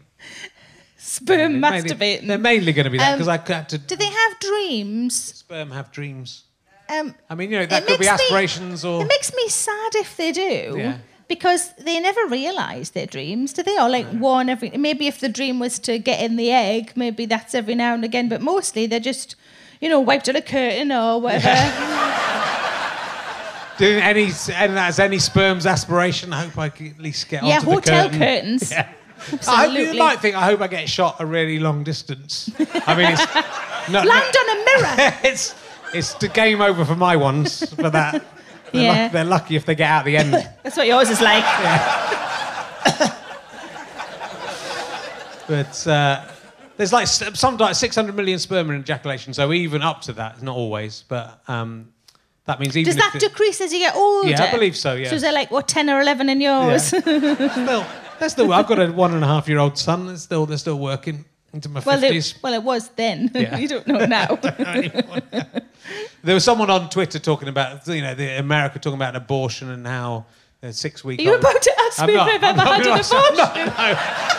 [0.96, 3.78] Sperm They're mainly- They're mainly going to be that Um, because I had to.
[3.78, 5.14] Do they have dreams?
[5.16, 6.44] Sperm have dreams.
[6.88, 9.02] Um, I mean, you know, that could be makes me- aspirations or.
[9.02, 10.76] It makes me sad if they do.
[10.78, 10.98] Yeah.
[11.28, 13.78] Because they never realise their dreams, do they?
[13.78, 14.70] Or like one every.
[14.70, 18.04] Maybe if the dream was to get in the egg, maybe that's every now and
[18.04, 18.28] again.
[18.28, 19.35] But mostly they're just,
[19.80, 21.48] you know, wiped on a curtain or whatever.
[23.78, 26.32] Do any, and that's any sperm's aspiration.
[26.32, 27.90] I hope I can at least get yeah, onto the curtain.
[27.90, 28.70] Yeah, hotel curtains.
[28.70, 28.88] Yeah.
[29.48, 30.37] I hope you might think.
[30.37, 32.50] I hope I get shot a really long distance.
[32.87, 33.35] I mean, it's
[33.90, 35.14] no, Land on a mirror.
[35.24, 35.54] it's
[35.94, 38.24] it's the game over for my ones for that.
[38.72, 39.02] They're, Yeah.
[39.02, 40.32] luck- they're lucky if they get out the end.
[40.62, 41.44] That's what yours is like.
[45.48, 46.24] But uh,
[46.76, 50.40] there's like s- some like 600 million sperm in ejaculation, so even up to that,
[50.42, 51.92] not always, but um,
[52.46, 54.28] that means even Does that it- decrease as you get older?
[54.30, 55.08] Yeah, I believe so, yeah.
[55.11, 56.85] So is there like what ten or eleven in yours?
[56.85, 57.02] still,
[58.22, 58.52] they're still.
[58.52, 60.06] I've got a one and a half year old son.
[60.06, 62.32] They're still they're still working into my well, fifties.
[62.32, 63.30] it, well, it was then.
[63.35, 63.58] Yeah.
[63.58, 64.38] you don't know now.
[66.24, 69.85] There was someone on Twitter talking about, you know, the America talking about abortion and
[69.85, 70.24] how
[70.62, 71.20] uh, six weeks.
[71.20, 73.18] Are you about to ask me if I've ever had an abortion?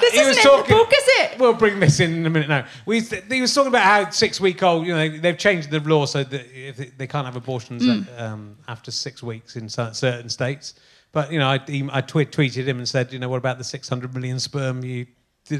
[0.00, 1.38] This He isn't in talking- the book, is it?
[1.38, 2.64] We'll bring this in in a minute now.
[2.86, 6.06] We, he was talking about how six week old, you know, they've changed the law
[6.06, 8.18] so that if they- they can't have abortions Mm.
[8.20, 10.72] um, after six weeks in certain states.
[11.12, 13.58] But, you know, I, he- I twi- tweeted him and said, you know, what about
[13.58, 15.06] the 600 million sperm you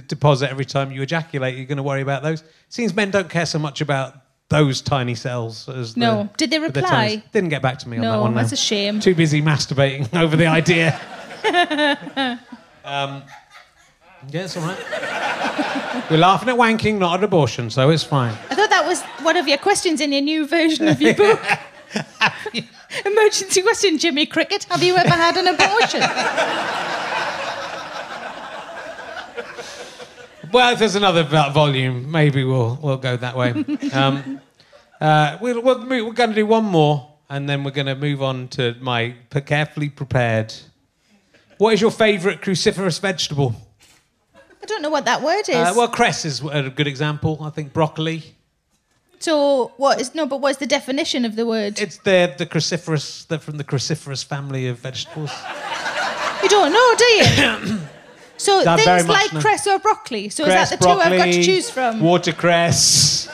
[0.06, 1.56] deposit every time you ejaculate?
[1.56, 2.44] You're going to worry about those?
[2.68, 4.14] Seems men don't care so much about
[4.48, 6.28] those tiny cells as the- No.
[6.36, 7.22] Did they the reply?
[7.32, 8.32] Didn't get back to me on that one.
[8.34, 8.36] no.
[8.40, 9.00] that's a shame.
[9.00, 11.00] Too busy masturbating over the idea.
[12.84, 13.22] um,
[14.28, 16.06] yeah, it's all right.
[16.10, 18.32] We're laughing at wanking, not at abortion, so it's fine.
[18.50, 21.40] I thought that was one of your questions in your new version of your book.
[23.07, 24.64] Emergency question, Jimmy Cricket.
[24.64, 26.03] Have you ever had an abortion?
[30.53, 33.64] Well, if there's another volume, maybe we'll we'll go that way.
[33.92, 34.40] Um,
[35.00, 37.94] uh, we'll, we'll, move- we're going to do one more, and then we're going to
[37.94, 39.14] move on to my
[39.46, 40.53] carefully prepared.
[41.59, 43.55] What is your favourite cruciferous vegetable?
[44.35, 45.55] I don't know what that word is.
[45.55, 47.38] Uh, well, cress is a good example.
[47.42, 48.35] I think broccoli.
[49.20, 50.26] So what is no?
[50.26, 51.78] But what's the definition of the word?
[51.78, 53.26] It's the the cruciferous.
[53.26, 55.30] They're from the cruciferous family of vegetables.
[56.42, 57.78] you don't know, do you?
[58.38, 59.40] so things like no.
[59.40, 60.30] cress or broccoli.
[60.30, 62.00] So Cress, is that the two I've got to choose from?
[62.00, 63.28] Watercress,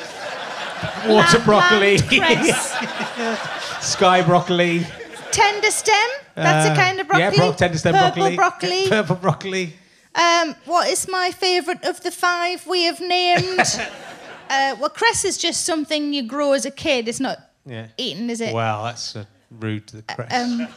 [1.07, 1.99] water broccoli,
[3.81, 4.85] sky broccoli.
[5.31, 6.09] tender stem.
[6.35, 7.37] That's uh, a kind of broccoli.
[7.38, 8.37] Yeah, bro- tender stem Purple broccoli.
[8.37, 8.88] broccoli.
[8.88, 9.72] Purple broccoli.
[10.16, 13.61] Um, what is my favourite of the five we have named?
[14.50, 17.09] uh, well, cress is just something you grow as a kid.
[17.09, 17.87] It's not Yeah.
[17.96, 18.54] eaten, is it?
[18.54, 20.32] Wow, that's uh, rude to the cress.
[20.32, 20.68] Um,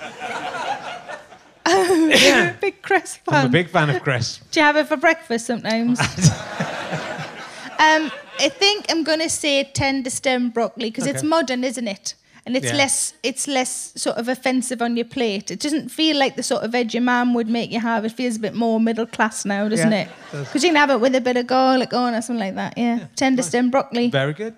[2.10, 3.36] You're a big cress fan.
[3.36, 4.40] I'm a big fan of cress.
[4.52, 6.00] Do you have it for breakfast sometimes?
[7.80, 12.16] um, I think I'm going to say tender stem broccoli because it's modern, isn't it?
[12.50, 12.78] And it's Yeah.
[12.84, 15.52] less it's less sort of offensive on your plate.
[15.52, 18.04] It doesn't feel like the sort of veg your mum would make you have.
[18.06, 20.10] It feels a bit more middle class now, doesn't Yeah, it?
[20.34, 20.46] it.
[20.46, 22.74] Because you can have it with a bit of garlic on or something like that.
[22.78, 24.10] Yeah, tender stem broccoli.
[24.10, 24.56] Very good.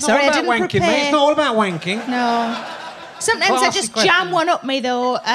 [0.00, 0.70] Not Sorry, I all about didn't wanking, mate.
[0.70, 1.02] prepare.
[1.02, 2.08] It's not all about wanking.
[2.08, 2.64] No.
[3.18, 4.12] Sometimes I just question.
[4.12, 5.18] jam one up me though.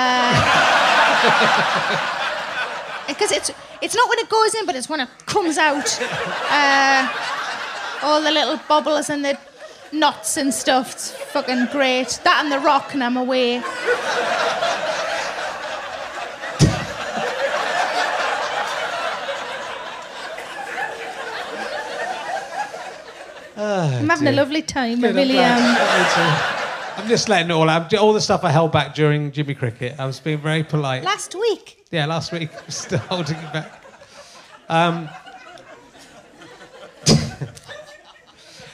[3.07, 5.88] Because it's it's not when it goes in, but it's when it comes out.
[6.51, 7.07] Uh,
[8.03, 9.38] all the little bubbles and the
[9.91, 10.93] knots and stuff.
[10.93, 12.19] It's fucking great.
[12.23, 13.62] That and the rock, and I'm away.
[23.62, 24.99] I'm having a lovely time.
[24.99, 25.58] I Good, really am.
[25.58, 26.60] Me.
[26.97, 27.93] I'm just letting it all out.
[27.93, 29.99] All the stuff I held back during Jimmy Cricket.
[29.99, 31.04] I was being very polite.
[31.04, 31.86] Last week.
[31.91, 33.84] Yeah, last week, still holding it back.
[34.69, 35.10] Um,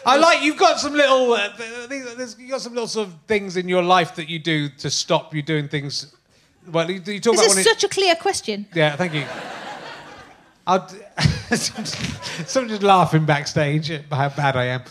[0.05, 3.07] I like you've got some little, uh, th- th- there's- you've got some little sort
[3.07, 6.13] of things in your life that you do to stop you doing things.
[6.71, 8.67] Well, you, you talk This about is such a clear question.
[8.73, 9.25] yeah, thank you.
[10.67, 10.95] I'll, d-
[11.55, 14.83] someone just laughing backstage at how bad I am.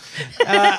[0.46, 0.78] Uh,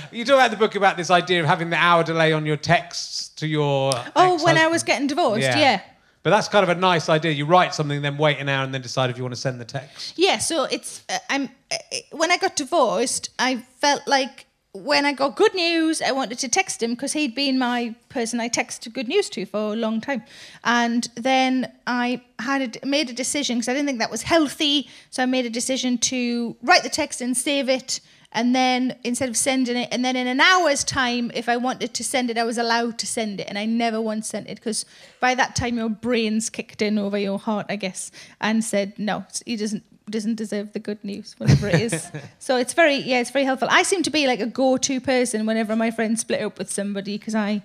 [0.12, 2.56] you talk about the book about this idea of having the hour delay on your
[2.56, 3.92] texts to your.
[4.16, 5.80] Oh, when I was getting divorced, yeah.
[6.22, 7.32] But that's kind of a nice idea.
[7.32, 9.60] You write something, then wait an hour, and then decide if you want to send
[9.60, 10.14] the text.
[10.16, 11.76] Yeah, so it's uh, I'm uh,
[12.12, 16.48] when I got divorced, I felt like when I got good news, I wanted to
[16.48, 20.00] text him because he'd been my person I texted good news to for a long
[20.00, 20.22] time,
[20.62, 24.88] and then I had a, made a decision because I didn't think that was healthy,
[25.08, 28.00] so I made a decision to write the text and save it.
[28.32, 31.94] And then instead of sending it, and then in an hour's time, if I wanted
[31.94, 34.54] to send it, I was allowed to send it, and I never once sent it
[34.56, 34.84] because
[35.18, 39.24] by that time your brains kicked in over your heart, I guess, and said no,
[39.44, 42.10] he doesn't doesn't deserve the good news, whatever it is.
[42.38, 43.68] so it's very yeah, it's very helpful.
[43.70, 47.18] I seem to be like a go-to person whenever my friends split up with somebody
[47.18, 47.62] because I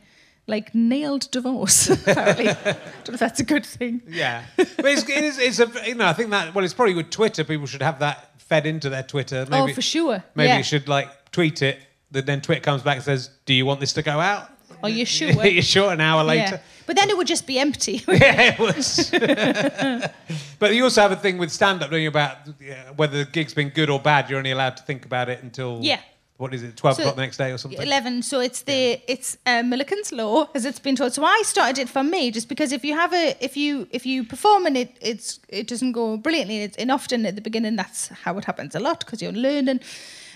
[0.47, 1.89] like nailed divorce.
[2.07, 4.01] Apparently, don't know if that's a good thing.
[4.07, 6.95] Yeah, but it's, it is, it's a you know I think that well it's probably
[6.95, 9.45] with Twitter people should have that fed into their Twitter.
[9.47, 10.23] Oh, maybe, oh, for sure.
[10.35, 10.57] Maybe yeah.
[10.57, 11.79] you should like tweet it.
[12.11, 14.49] Then Twitter comes back and says, "Do you want this to go out?"
[14.83, 15.29] Are you sure?
[15.45, 15.91] You're sure.
[15.91, 16.27] An hour Yeah.
[16.27, 16.61] later.
[16.85, 18.03] But then it would just be empty.
[18.07, 19.09] yeah, it was.
[20.59, 23.55] but you also have a thing with stand-up, don't you, about yeah, whether the gig's
[23.55, 24.29] been good or bad.
[24.29, 25.99] You're only allowed to think about it until Yeah.
[26.37, 26.75] What is it?
[26.75, 27.81] Twelve So- o'clock the next day or something.
[27.81, 31.77] 11 so it's the it's uh, Millican's law as it's been taught so I started
[31.83, 34.75] it for me just because if you have a if you if you perform and
[34.75, 38.45] it it's it doesn't go brilliantly it's, and often at the beginning that's how it
[38.45, 39.79] happens a lot because you're learning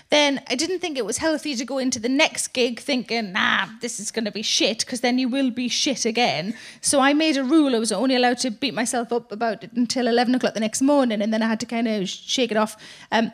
[0.08, 3.66] then I didn't think it was healthy to go into the next gig thinking nah
[3.82, 7.12] this is going to be shit because then you will be shit again so I
[7.12, 10.34] made a rule I was only allowed to beat myself up about it until 11
[10.34, 12.76] o'clock the next morning and then I had to kind of shake it off
[13.12, 13.32] um,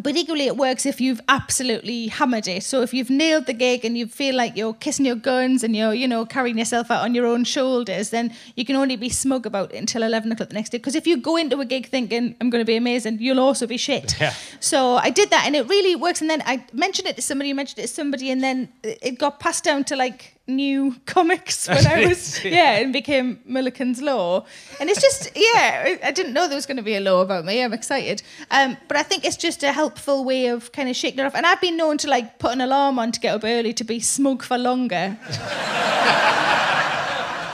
[0.00, 2.62] but equally, it works if you've absolutely hammered it.
[2.62, 5.76] So if you've nailed the gig and you feel like you're kissing your guns and
[5.76, 9.10] you're, you know, carrying yourself out on your own shoulders, then you can only be
[9.10, 10.78] smug about it until 11 o'clock the next day.
[10.78, 13.66] Because if you go into a gig thinking, I'm going to be amazing, you'll also
[13.66, 14.18] be shit.
[14.18, 14.32] Yeah.
[14.60, 16.22] So I did that and it really works.
[16.22, 19.18] And then I mentioned it to somebody, you mentioned it to somebody, and then it
[19.18, 24.44] got passed down to like new comics when I was, yeah, and became Millican's Law.
[24.80, 27.44] And it's just, yeah, I- didn't know there was going to be a law about
[27.44, 27.62] me.
[27.62, 28.22] I'm excited.
[28.50, 31.34] Um, but I think it's just a helpful way of kind of shaking it off.
[31.34, 33.84] And I've been known to like put an alarm on to get up early to
[33.84, 35.16] be smug for longer.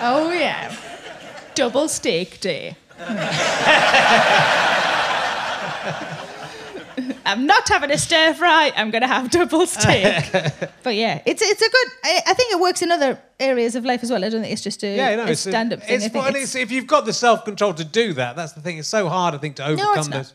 [0.01, 0.75] oh, yeah.
[1.55, 2.77] Double steak day.
[7.31, 8.73] I'm not having a stir fry.
[8.77, 10.15] I'm going to have double steak.
[10.83, 11.89] but yeah, it's it's a good.
[12.05, 14.25] I, I think it works in other areas of life as well.
[14.25, 15.97] I don't think it's just a, Yeah, no, a it's a- stand-up thing.
[15.97, 18.79] It's, it's- it's, if you've got the self-control to do that, that's the thing.
[18.79, 20.17] It's so hard, I think, to overcome it's not.
[20.17, 20.33] those.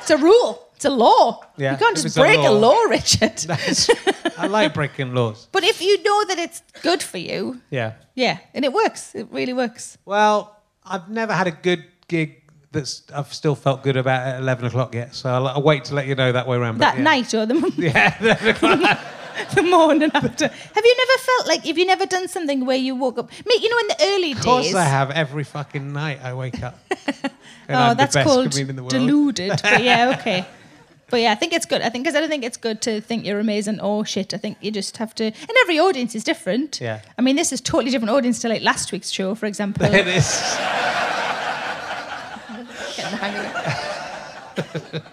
[0.00, 0.68] It's a rule.
[0.76, 1.44] It's a law.
[1.56, 2.70] Yeah, you can't just it's a break a law.
[2.74, 3.44] law, Richard.
[4.38, 5.46] I like breaking laws.
[5.52, 7.92] but if you know that it's good for you, Yeah.
[8.16, 9.14] yeah, and it works.
[9.14, 9.96] It really works.
[10.04, 12.41] Well, I've never had a good gig
[12.72, 15.14] that's I've still felt good about at 11 o'clock yet.
[15.14, 16.78] So I'll, I'll wait to let you know that way around.
[16.78, 17.02] That yeah.
[17.02, 17.72] night or the, morning?
[17.82, 18.98] Yeah, 11 o'clock.
[19.54, 20.48] the morning after.
[20.48, 23.30] Have you never felt like, have you never done something where you woke up?
[23.30, 24.38] Mate, you know, in the early days.
[24.38, 24.74] Of course days.
[24.74, 25.10] I have.
[25.10, 26.78] Every fucking night I wake up.
[27.68, 28.90] And oh, I'm that's called in the world.
[28.90, 29.50] deluded.
[29.62, 30.44] But yeah, okay.
[31.10, 31.80] But yeah, I think it's good.
[31.80, 34.34] I think because I don't think it's good to think you're amazing or shit.
[34.34, 35.26] I think you just have to.
[35.26, 36.80] And every audience is different.
[36.80, 37.02] Yeah.
[37.16, 39.86] I mean, this is totally different audience to like last week's show, for example.
[39.86, 40.56] it is.
[42.96, 45.02] Hang of it.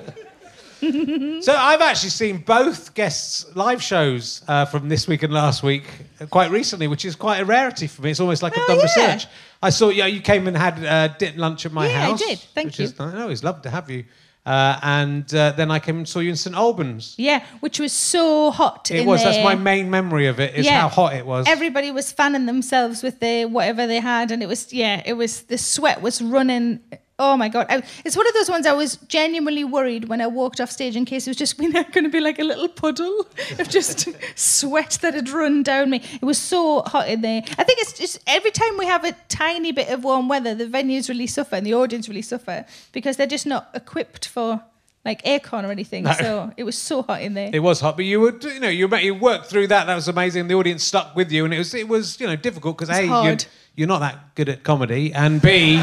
[0.81, 5.83] So I've actually seen both guests' live shows uh, from this week and last week
[6.29, 8.11] quite recently, which is quite a rarity for me.
[8.11, 8.83] It's almost like I've Oh, done yeah.
[9.13, 9.27] research.
[9.61, 12.21] I saw yeah, you came and had uh, lunch at my Yeah, I house.
[12.25, 12.39] did.
[12.55, 12.85] Thank you.
[12.85, 14.05] Is, I it's lovely to have you.
[14.45, 17.13] Uh, and uh, then I came and saw you in St Albans.
[17.17, 18.89] Yeah, which was so hot.
[18.89, 19.21] It was.
[19.21, 20.55] That's my main memory of it.
[20.55, 20.79] Is Yeah.
[20.79, 21.45] how hot it was.
[21.47, 25.41] Everybody was fanning themselves with the whatever they had, and it was yeah, it was
[25.43, 26.79] the sweat was running.
[27.19, 27.65] Oh my god!
[27.69, 30.95] I, it's one of those ones I was genuinely worried when I walked off stage
[30.95, 33.27] in case it was just going to be like a little puddle
[33.59, 36.01] of just sweat that had run down me.
[36.21, 37.41] It was so hot in there.
[37.57, 40.65] I think it's just every time we have a tiny bit of warm weather, the
[40.65, 44.63] venues really suffer and the audience really suffer because they're just not equipped for
[45.03, 46.03] like aircon or anything.
[46.03, 46.13] No.
[46.13, 47.49] So it was so hot in there.
[47.51, 49.87] It was hot, but you would, you know, you you worked through that.
[49.87, 50.47] That was amazing.
[50.47, 53.05] The audience stuck with you, and it was it was you know difficult because a
[53.05, 53.37] you're,
[53.75, 55.81] you're not that good at comedy, and b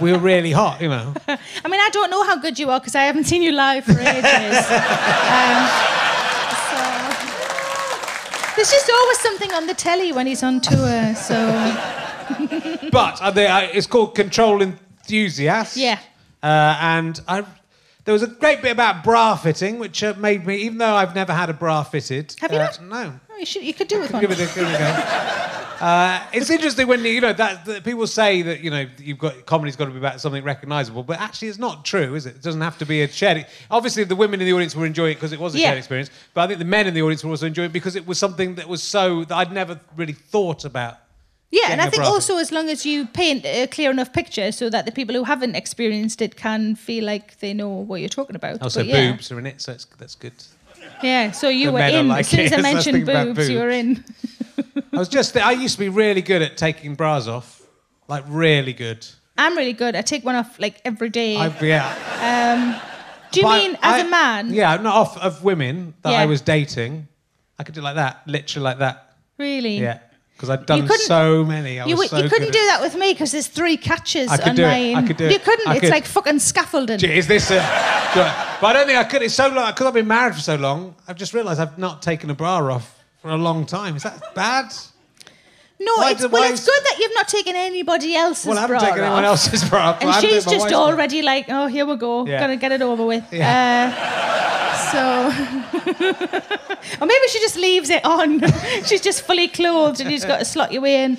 [0.00, 0.80] we were really hot.
[0.80, 3.42] You know, I mean, I don't know how good you are because I haven't seen
[3.42, 4.00] you live for ages.
[5.38, 5.60] um,
[6.68, 6.80] so
[8.56, 11.14] there's just always something on the telly when he's on tour.
[11.14, 11.34] So
[12.92, 15.76] but uh, they, uh, it's called Control Enthusiast.
[15.76, 15.98] Yeah.
[16.42, 17.44] uh, and I.
[18.04, 21.14] There was a great bit about bra fitting, which uh, made me, even though I've
[21.14, 22.36] never had a bra fitted.
[22.38, 22.82] Have you uh, not?
[22.82, 23.20] No.
[23.30, 24.20] oh, you, should, you could do with one.
[24.20, 25.53] Give it a, give it a go.
[25.80, 29.46] Uh, it's interesting when you know that, that people say that you know you've got
[29.46, 32.36] comedy's got to be about something recognisable, but actually it's not true, is it?
[32.36, 33.46] It doesn't have to be a shared.
[33.70, 35.68] Obviously, the women in the audience were enjoying it because it was a Yeah.
[35.68, 37.96] shared experience, but I think the men in the audience were also enjoying it because
[37.96, 40.98] it was something that was so that I'd never really thought about.
[41.50, 44.68] Yeah, and I think also as long as you paint a clear enough picture so
[44.70, 48.34] that the people who haven't experienced it can feel like they know what you're talking
[48.34, 48.60] about.
[48.60, 49.12] Also, But yeah.
[49.12, 50.32] boobs are in it, so it's, that's good.
[51.02, 52.08] Yeah, so you The were in.
[52.08, 52.52] like as soon as.
[52.52, 54.04] I mentioned about boobs, you were in.
[54.92, 57.62] I was just I used to be really good at taking bras off,
[58.08, 59.06] like really good.
[59.36, 59.96] I'm really good.
[59.96, 61.36] I take one off like every day.
[61.36, 62.74] I, yeah.
[62.76, 62.80] Um,
[63.32, 64.52] do you But mean as I- a man?
[64.54, 66.24] Yeah, not off of women that I Yeah.
[66.26, 67.08] was dating.
[67.58, 69.14] I could do it like that, literally like that.
[69.38, 69.78] Really?
[69.78, 69.98] Yeah,
[70.36, 71.80] because I'd done couldn't- so many.
[71.80, 73.76] I You, was so you couldn't good do at- that with me because there's three
[73.76, 74.94] catches I could on do it.
[74.96, 75.32] I could do it.
[75.32, 75.66] You couldn't.
[75.68, 75.90] I it's could.
[75.90, 76.98] like fucking scaffolding.
[76.98, 77.56] Gee, Is this a?
[78.60, 79.22] but I don't think I could.
[79.22, 80.94] It's so long because I've been married for so long.
[81.08, 83.96] I've just realised I've not taken a bra off for a long time.
[83.96, 84.66] Is that bad?
[85.80, 88.60] no, Why it's do- well, it's good that you've not taken anybody else's Well, I
[88.60, 90.02] haven't taken anyone else's bra off.
[90.02, 90.80] And she's just wife's bra.
[90.82, 92.38] already like, oh, here we go, Yeah.
[92.40, 93.24] gonna get it over with.
[93.32, 93.94] Yeah.
[93.96, 95.00] Uh, so,
[97.00, 98.42] or maybe she just leaves it on.
[98.84, 101.12] she's just fully clothed, and you just got to slot your way in.
[101.12, 101.18] Um,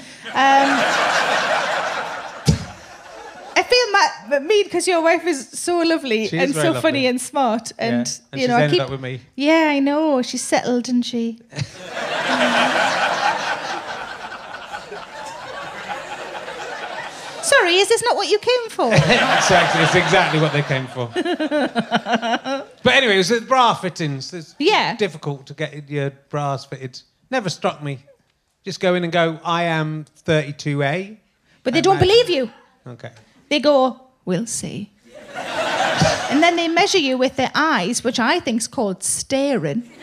[3.69, 6.71] feel ma- but mean because your wife is so lovely She is and very so
[6.73, 6.81] lovely.
[6.81, 8.81] funny and smart, and Yeah, and you she's know, I ended keep.
[8.85, 9.21] up with me.
[9.35, 10.21] Yeah, I know.
[10.21, 11.39] She's settled, and she.
[17.41, 18.87] Sorry, is this not what you came for?
[18.93, 21.11] exactly, it's exactly what they came for.
[21.13, 24.33] but anyway, it was the bra fittings.
[24.33, 24.95] It's Yeah.
[24.95, 26.99] difficult to get your bras fitted.
[27.29, 27.99] Never struck me.
[28.63, 29.39] Just go in and go.
[29.45, 31.17] I am 32A.
[31.61, 32.49] But they don't believe you.
[32.87, 33.11] Okay.
[33.49, 34.91] They go, we'll see.
[35.35, 39.89] and then they measure you with their eyes, which I think's called staring.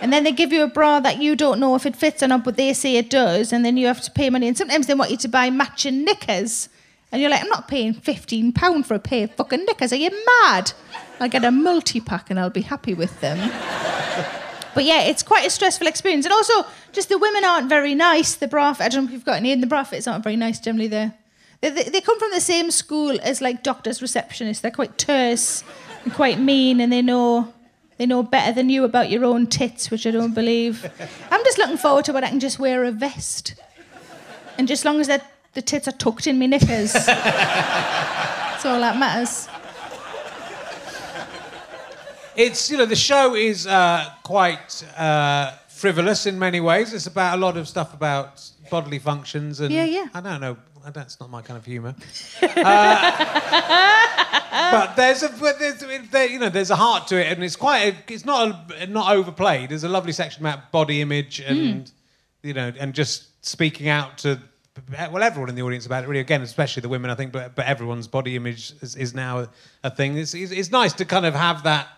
[0.00, 2.28] and then they give you a bra that you don't know if it fits or
[2.28, 4.48] not, but they say it does, and then you have to pay money.
[4.48, 6.68] And sometimes they want you to buy matching knickers.
[7.10, 9.92] And you're like, I'm not paying £15 for a pair of fucking knickers.
[9.92, 10.10] Are you
[10.42, 10.72] mad?
[11.20, 13.50] I'll get a multi pack and I'll be happy with them.
[14.78, 16.24] But yeah, it's quite a stressful experience.
[16.24, 18.36] And also, just the women aren't very nice.
[18.36, 20.36] The bra I don't know if you've got any, in the bra fits aren't very
[20.36, 20.86] nice generally.
[20.86, 21.14] They're,
[21.60, 24.60] they, they, they come from the same school as like doctors' receptionists.
[24.60, 25.64] They're quite terse
[26.04, 27.52] and quite mean, and they know
[27.96, 30.88] they know better than you about your own tits, which I don't believe.
[31.30, 33.54] I'm just looking forward to when I can just wear a vest.
[34.56, 35.08] And just as long as
[35.54, 39.48] the tits are tucked in my knickers, that's all that matters.
[42.36, 46.94] It's you know the show is uh, quite uh, frivolous in many ways.
[46.94, 50.06] It's about a lot of stuff about bodily functions and Yeah, yeah.
[50.14, 50.56] I don't know.
[50.94, 51.94] That's not my kind of humour.
[52.42, 52.48] uh,
[54.70, 57.56] but there's a but there's, there, you know there's a heart to it and it's
[57.56, 59.70] quite a, it's not a, not overplayed.
[59.70, 61.90] There's a lovely section about body image and
[62.42, 64.40] you know and just speaking out to
[64.90, 67.54] well everyone in the audience about it really again especially the women I think but
[67.54, 69.48] but everyone's body image is, is now a,
[69.84, 70.16] a thing.
[70.16, 71.88] It's, it's it's nice to kind of have that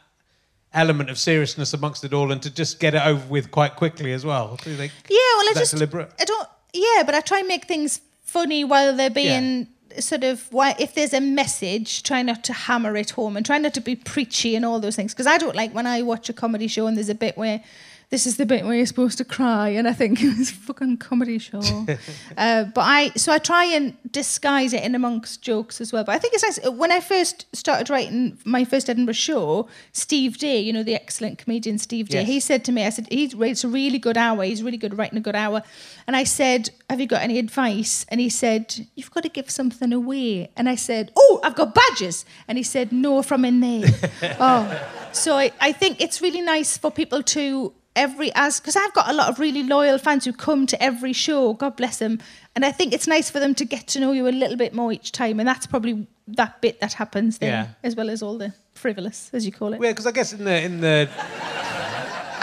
[0.73, 4.13] element of seriousness amongst it all and to just get it over with quite quickly
[4.13, 4.57] as well.
[4.63, 4.93] Do you think?
[5.09, 6.13] Yeah, well, I just deliberate?
[6.21, 6.49] I don't.
[6.73, 8.01] Yeah, but I try and make things
[8.33, 9.69] funny while they're being
[9.99, 10.53] sort of.
[10.53, 13.81] Why, if there's a message, try not to hammer it home and try not to
[13.81, 15.13] be preachy and all those things.
[15.13, 17.63] Because I don't like when I watch a comedy show and there's a bit where
[18.11, 20.97] this is the bit where you're supposed to cry, and I think it's a fucking
[20.97, 21.61] comedy show.
[22.37, 26.03] uh, but I, so I try and disguise it in amongst jokes as well.
[26.03, 26.71] But I think it's nice.
[26.73, 31.39] When I first started writing my first Edinburgh show, Steve Day, you know, the excellent
[31.39, 32.27] comedian Steve Day, Yes.
[32.27, 34.43] he said to me, I said, he writes a really good hour.
[34.43, 35.63] He's really good at writing a good hour.
[36.09, 38.05] And I said, Have you got any advice?
[38.09, 40.51] And he said, You've got to give something away.
[40.57, 42.25] And I said, Oh, I've got badges.
[42.49, 43.89] And he said, No, from in there.
[44.41, 44.89] oh.
[45.13, 49.09] So I, I think it's really nice for people to every as because I've got
[49.09, 51.55] a lot of really loyal fans who come to every show.
[51.55, 52.19] God bless them.
[52.55, 54.75] And I think it's nice for them to get to know you a little bit
[54.75, 55.39] more each time.
[55.41, 57.67] And that's probably that bit that happens there, Yeah.
[57.83, 59.81] as well as all the frivolous, as you call it.
[59.83, 61.09] Yeah, because I guess in the in the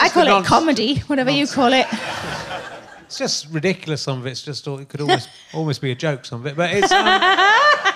[0.00, 1.86] I call the it comedy, whatever you call it.
[3.02, 4.02] it's just ridiculous.
[4.02, 6.24] Some of it's just it could almost almost be a joke.
[6.24, 6.92] Some of it, but it's.
[6.92, 7.20] Um,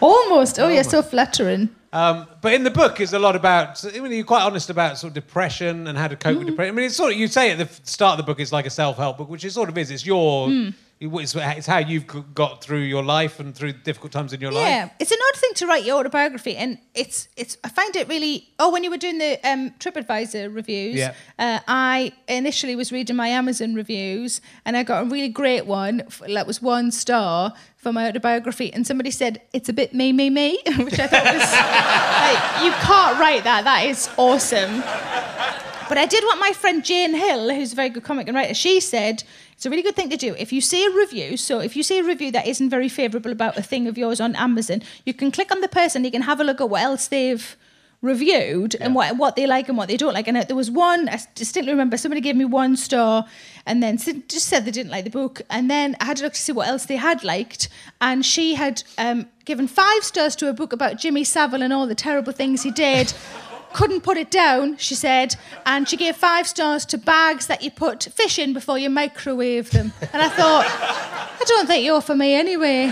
[0.00, 0.58] Almost.
[0.58, 1.68] Oh, you're so flattering.
[1.92, 3.84] Um, but in the book, it's a lot about.
[3.84, 6.74] I mean, you're quite honest about sort of depression and how to cope with depression.
[6.74, 8.66] I mean, it's sort of you say at the start of the book, it's like
[8.66, 9.90] a self-help book, which it sort of is.
[9.90, 10.48] It's your.
[10.50, 10.74] It's,
[11.10, 14.90] it's how you've got through your life and through difficult times in your Yeah, life.
[15.00, 17.56] it's an odd thing to write your autobiography, and it's it's.
[17.64, 18.48] I find it really.
[18.58, 21.14] Oh, when you were doing the um, TripAdvisor reviews, Yeah.
[21.38, 26.02] uh, I initially was reading my Amazon reviews, and I got a really great one
[26.28, 30.30] that was one star for my autobiography, and somebody said it's a bit me, me,
[30.30, 31.52] me, which I thought was
[32.62, 33.64] like you can't write that.
[33.64, 34.82] That is awesome.
[35.92, 38.54] But I did what my friend Jane Hill, who's a very good comic and writer,
[38.54, 40.34] she said it's a really good thing to do.
[40.38, 43.30] If you see a review, so if you see a review that isn't very favourable
[43.30, 46.22] about a thing of yours on Amazon, you can click on the person, you can
[46.22, 47.58] have a look at what else they've
[48.00, 50.26] reviewed and what, what they like and what they don't like.
[50.28, 53.26] And there was one, I distinctly remember somebody gave me one star
[53.66, 55.42] and then just said they didn't like the book.
[55.50, 57.68] And then I had to look to see what else they had liked.
[58.00, 61.86] And she had um, given five stars to a book about Jimmy Savile and all
[61.86, 63.12] the terrible things he did.
[63.74, 67.70] Couldn't put it down, she said, and she gave five stars to bags that you
[67.70, 69.92] put fish in before you microwave them.
[70.12, 72.86] And I thought, I don't think you're for me anyway.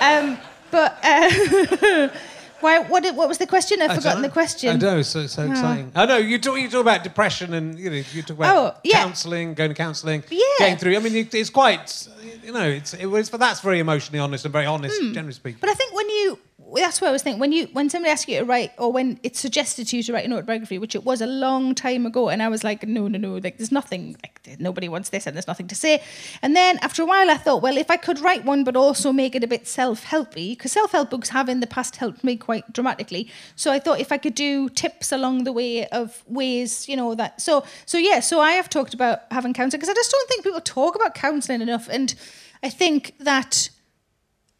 [0.00, 0.38] Um,
[0.70, 2.08] but uh,
[2.60, 2.78] why?
[2.80, 3.04] What?
[3.14, 3.80] What was the question?
[3.82, 4.70] I've forgotten the question.
[4.70, 5.90] I know, so so exciting.
[5.94, 8.80] I know you talk you talk about depression and you know you talk about Oh,
[8.84, 9.02] yeah.
[9.02, 10.40] counselling, going to counselling, Yeah.
[10.58, 10.96] getting through.
[10.96, 12.06] I mean, it's quite
[12.44, 15.12] you know it's it was that's very emotionally honest and very honest, Hmm.
[15.14, 15.58] generally speaking.
[15.60, 16.38] But I think when you,
[16.74, 17.40] that's what I was thinking.
[17.40, 20.12] When you, when somebody asks you to write, or when it's suggested to you to
[20.12, 23.08] write an autobiography, which it was a long time ago, and I was like, no,
[23.08, 26.02] no, no, like there's nothing, like nobody wants this, and there's nothing to say.
[26.42, 29.12] And then after a while, I thought, well, if I could write one, but also
[29.12, 32.72] make it a bit self-helpy, because self-help books have in the past helped me quite
[32.72, 33.30] dramatically.
[33.56, 37.14] So I thought if I could do tips along the way of ways, you know,
[37.14, 37.40] that.
[37.40, 38.20] So, so yeah.
[38.20, 41.14] So I have talked about having counselling because I just don't think people talk about
[41.14, 42.14] counselling enough, and
[42.62, 43.70] I think that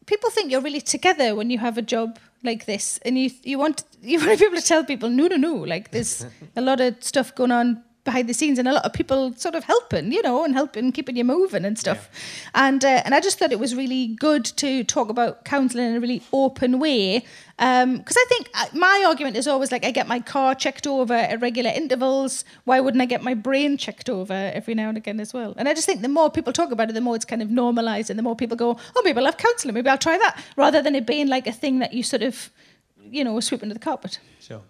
[0.09, 3.57] people think you're really together when you have a job like this and you you
[3.63, 6.25] want you want people to tell people no no no like there's
[6.61, 9.55] a lot of stuff going on behind the scenes and a lot of people sort
[9.55, 12.09] of helping you know and helping keeping you moving and stuff
[12.55, 15.95] and uh, and I just thought it was really good to talk about counselling in
[15.95, 17.25] a really open way
[17.57, 21.13] because I think uh, my argument is always like I get my car checked over
[21.13, 25.19] at regular intervals why wouldn't I get my brain checked over every now and again
[25.19, 27.25] as well and I just think the more people talk about it the more it's
[27.25, 29.97] kind of normalised and the more people go oh maybe I'll have counselling maybe I'll
[29.97, 32.49] try that rather than it being like a thing that you sort of
[33.11, 34.61] you know sweep under the carpet Sure.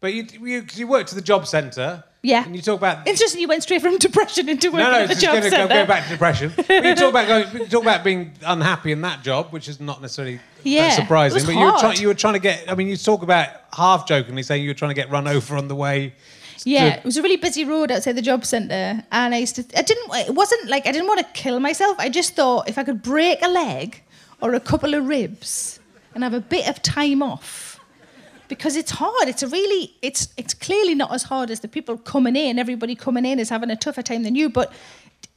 [0.00, 2.04] But you you, you worked at the job centre.
[2.22, 2.44] Yeah.
[2.44, 5.06] And you talk about interesting you went straight from depression into working no, no, at
[5.06, 6.52] the it's job going to go, go back to depression.
[6.56, 9.78] but you talk about going, you talk about being unhappy in that job, which is
[9.80, 11.44] not necessarily Yeah, surprising.
[11.46, 12.70] but you were trying you were trying to get.
[12.70, 15.56] I mean, you talk about half jokingly saying you were trying to get run over
[15.56, 16.14] on the way.
[16.64, 19.54] Yeah, to- it was a really busy road outside the job centre, and I used
[19.56, 19.64] to.
[19.78, 20.12] I didn't.
[20.28, 21.96] It wasn't like I didn't want to kill myself.
[22.00, 24.02] I just thought if I could break a leg
[24.40, 25.78] or a couple of ribs
[26.14, 27.67] and have a bit of time off,
[28.48, 29.28] because it's hard.
[29.28, 29.96] It's a really.
[30.02, 32.58] It's it's clearly not as hard as the people coming in.
[32.58, 34.72] Everybody coming in is having a tougher time than you, but.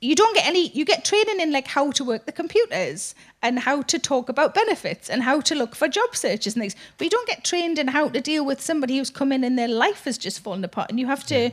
[0.04, 0.70] You don't get any.
[0.70, 4.56] You get training in like how to work the computers and how to talk about
[4.56, 6.76] benefits and how to look for job searches and things.
[6.98, 9.60] But you don't get trained in how to deal with somebody who's come in and
[9.60, 11.52] their life has just fallen apart, and you have to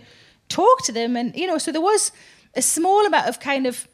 [0.48, 1.14] talk to them.
[1.14, 2.10] And you know, so there was
[2.54, 3.86] a small amount of kind of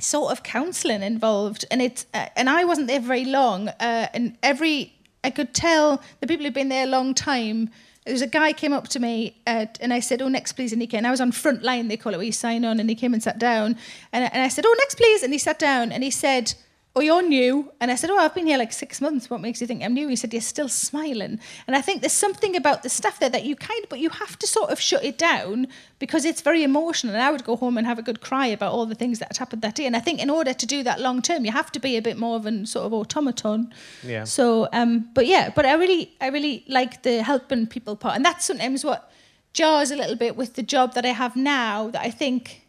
[0.00, 4.36] sort of counselling involved, and it uh, and I wasn't there very long, uh, and
[4.42, 4.95] every
[5.26, 7.68] I could tell the people who'd been there a long time.
[8.04, 10.72] There was a guy came up to me uh, and I said, "Oh, next please,"
[10.72, 10.98] and he came.
[10.98, 12.94] And I was on front line, they call it, where you sign on, and he
[12.94, 13.76] came and sat down,
[14.12, 16.54] and, and I said, "Oh, next please," and he sat down, and he said.
[16.98, 17.70] Oh, you're new.
[17.78, 19.28] And I said, Oh, I've been here like six months.
[19.28, 20.08] What makes you think I'm new?
[20.08, 21.38] He said, You're still smiling.
[21.66, 24.08] And I think there's something about the stuff there that you kind of, but you
[24.08, 25.68] have to sort of shut it down
[25.98, 27.12] because it's very emotional.
[27.12, 29.28] And I would go home and have a good cry about all the things that
[29.28, 29.84] had happened that day.
[29.84, 32.02] And I think in order to do that long term, you have to be a
[32.02, 33.74] bit more of an sort of automaton.
[34.02, 34.24] Yeah.
[34.24, 38.16] So, um, but yeah, but I really, I really like the helping people part.
[38.16, 39.12] And that's sometimes what
[39.52, 42.65] jars a little bit with the job that I have now that I think,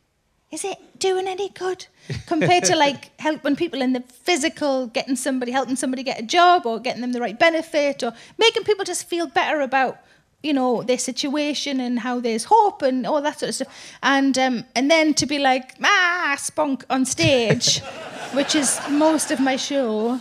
[0.51, 1.85] is it doing any good
[2.25, 6.65] compared to like helping people in the physical, getting somebody, helping somebody get a job
[6.65, 9.97] or getting them the right benefit or making people just feel better about
[10.43, 13.91] you know their situation and how there's hope and all that sort of stuff?
[14.03, 17.81] And um, and then to be like ah spunk on stage
[18.33, 20.19] which is most of my show.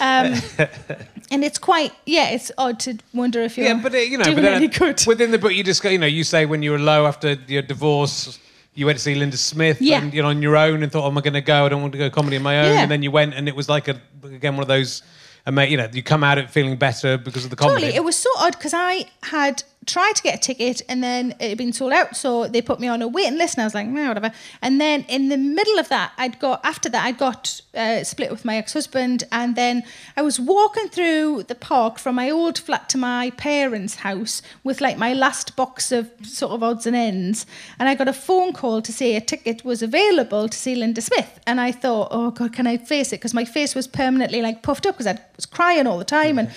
[0.00, 0.34] Um,
[1.30, 4.24] and it's quite yeah it's odd to wonder if you're Yeah, but it, you know,
[4.24, 5.02] doing but any good.
[5.06, 7.62] within the book, you just you know, you say when you were low after your
[7.62, 8.38] divorce,
[8.74, 10.00] you went to see Linda Smith, Yeah.
[10.00, 11.66] and you know, on your own, and thought, oh, am I going to go?
[11.66, 12.82] I don't want to go comedy on my own, Yeah.
[12.82, 15.02] and then you went, and it was like a again one of those,
[15.46, 17.80] you know, you come out of it feeling better because of the comedy.
[17.82, 17.96] Totally.
[17.96, 21.48] It was so odd because I had tried to get a ticket and then it
[21.48, 22.14] had been sold out.
[22.14, 24.30] So they put me on a waiting list and I was like, nah, whatever.
[24.62, 28.30] And then in the middle of that, I'd got, after that, I'd got uh, split
[28.30, 29.24] with my ex husband.
[29.32, 29.82] And then
[30.16, 34.80] I was walking through the park from my old flat to my parents' house with
[34.80, 37.46] like my last box of sort of odds and ends.
[37.78, 41.00] And I got a phone call to say a ticket was available to see Linda
[41.00, 41.40] Smith.
[41.46, 43.16] And I thought, oh God, can I face it?
[43.16, 46.38] Because my face was permanently like puffed up because I was crying all the time.
[46.38, 46.50] And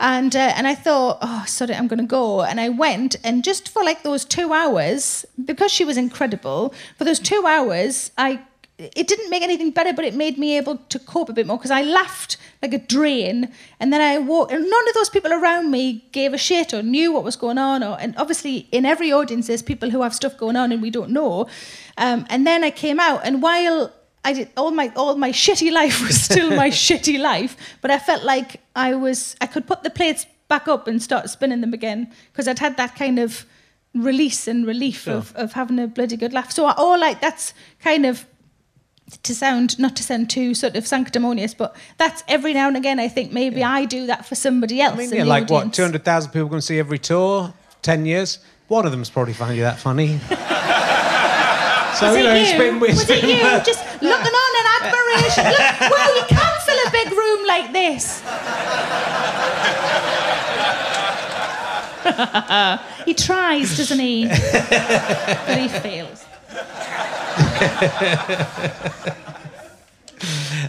[0.00, 2.42] and uh, and I thought, oh, sorry, I'm going to go.
[2.42, 7.04] And I went, and just for like those two hours, because she was incredible, for
[7.04, 8.40] those two hours, I
[8.78, 11.56] it didn't make anything better, but it made me able to cope a bit more
[11.56, 15.32] because I laughed like a drain, and then I walked, and none of those people
[15.32, 18.86] around me gave a shit or knew what was going on, or and obviously in
[18.86, 21.48] every audience there's people who have stuff going on and we don't know,
[21.96, 23.92] um, and then I came out, and while
[24.24, 27.98] I did all my all my shitty life was still my shitty life, but I
[27.98, 31.72] felt like I was I could put the plates back up and start spinning them
[31.72, 33.46] again because I'd had that kind of
[33.94, 36.52] release and relief of, of having a bloody good laugh.
[36.52, 38.26] So all oh, like that's kind of
[39.22, 43.00] to sound not to sound too sort of sanctimonious, but that's every now and again
[43.00, 44.94] I think maybe I do that for somebody else.
[44.94, 48.38] I mean, in yeah, like what, 200,000 people going to see every tour, 10 years?
[48.68, 50.18] One of them's probably found you that funny.
[51.96, 52.42] so, Was you it know, you?
[52.42, 53.40] it's been, it's was it you?
[53.64, 55.44] Just looking on in admiration.
[55.48, 58.22] Look, wow, you can fill a big room like this.
[63.04, 64.26] He tries, doesn't he?
[64.26, 66.24] but he fails.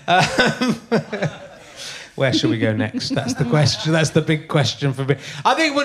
[2.16, 3.16] Where should we go next?
[3.16, 3.94] That's the question.
[3.94, 5.16] That's the big question for me.
[5.46, 5.78] I think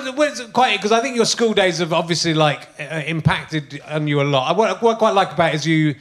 [0.51, 4.23] quite because I think your school days have obviously like uh, impacted on you a
[4.23, 4.57] lot.
[4.57, 5.95] What, what I quite like about is you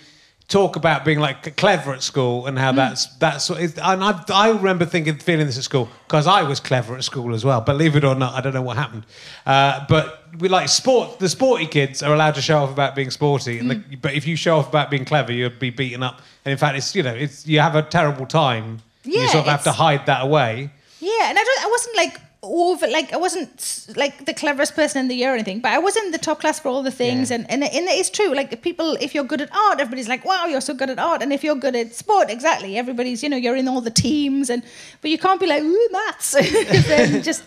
[0.49, 4.85] talk about being like clever at school and how that's that's and I, I remember
[4.85, 7.61] thinking feeling this at school because I was clever at school as well.
[7.61, 9.07] Believe it or not, I don't know what happened,
[9.47, 11.19] uh, but we like sport.
[11.19, 14.27] The sporty kids are allowed to show off about being sporty, and the, but if
[14.27, 16.21] you show off about being clever, you'd be beaten up.
[16.45, 18.81] And in fact, it's you know it's you have a terrible time.
[19.05, 20.71] yeah, you sort of have to hide that away.
[21.01, 21.65] Yeah, and I don't.
[21.65, 25.35] I wasn't like over like I wasn't like the cleverest person in the year or
[25.35, 27.37] anything, but I was in the top class for all the things, Yeah.
[27.37, 28.35] and and, and it's true.
[28.35, 31.23] Like people, if you're good at art, everybody's like, "Wow, you're so good at art,"
[31.23, 34.51] and if you're good at sport, exactly, everybody's you know you're in all the teams,
[34.51, 34.63] and
[35.01, 36.33] but you can't be like, "Ooh, maths,"
[36.89, 37.43] then just.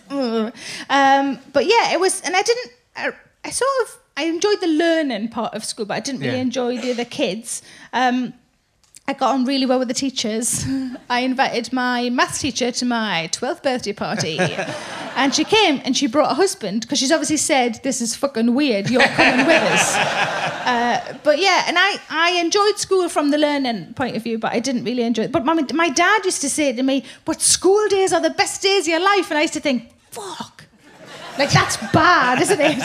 [0.89, 2.71] Um, but yeah, it was, and I didn't.
[2.95, 3.11] I,
[3.45, 6.41] I sort of I enjoyed the learning part of school, but I didn't really Yeah.
[6.41, 7.61] enjoy the other kids.
[7.93, 8.33] Um,
[9.09, 10.65] I got on really well with the teachers.
[11.09, 14.37] I invited my maths teacher to my 12th birthday party.
[15.15, 18.53] and she came and she brought a husband because she's obviously said, This is fucking
[18.53, 20.43] weird, you're coming with us.
[20.67, 24.51] Uh, but yeah, and I, I enjoyed school from the learning point of view, but
[24.51, 25.31] I didn't really enjoy it.
[25.31, 28.61] But my, my dad used to say to me, But school days are the best
[28.61, 29.31] days of your life.
[29.31, 30.56] And I used to think, Fuck.
[31.37, 32.77] Like that's bad, isn't it?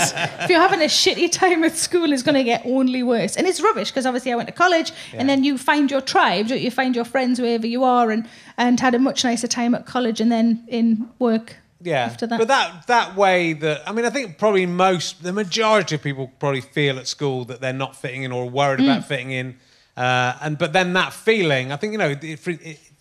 [0.43, 3.37] if you're having a shitty time at school, it's going to get only worse.
[3.37, 6.49] And it's rubbish because obviously I went to college, and then you find your tribe,
[6.49, 6.71] don't you?
[6.71, 8.29] find your friends wherever you are, and
[8.59, 11.57] and had a much nicer time at college, and then in work.
[11.85, 12.39] Yeah, After that.
[12.39, 16.31] but that that way that I mean, I think probably most the majority of people
[16.39, 18.85] probably feel at school that they're not fitting in or worried Mm.
[18.85, 19.57] about fitting in,
[19.97, 22.47] uh, and but then that feeling, I think you know, if,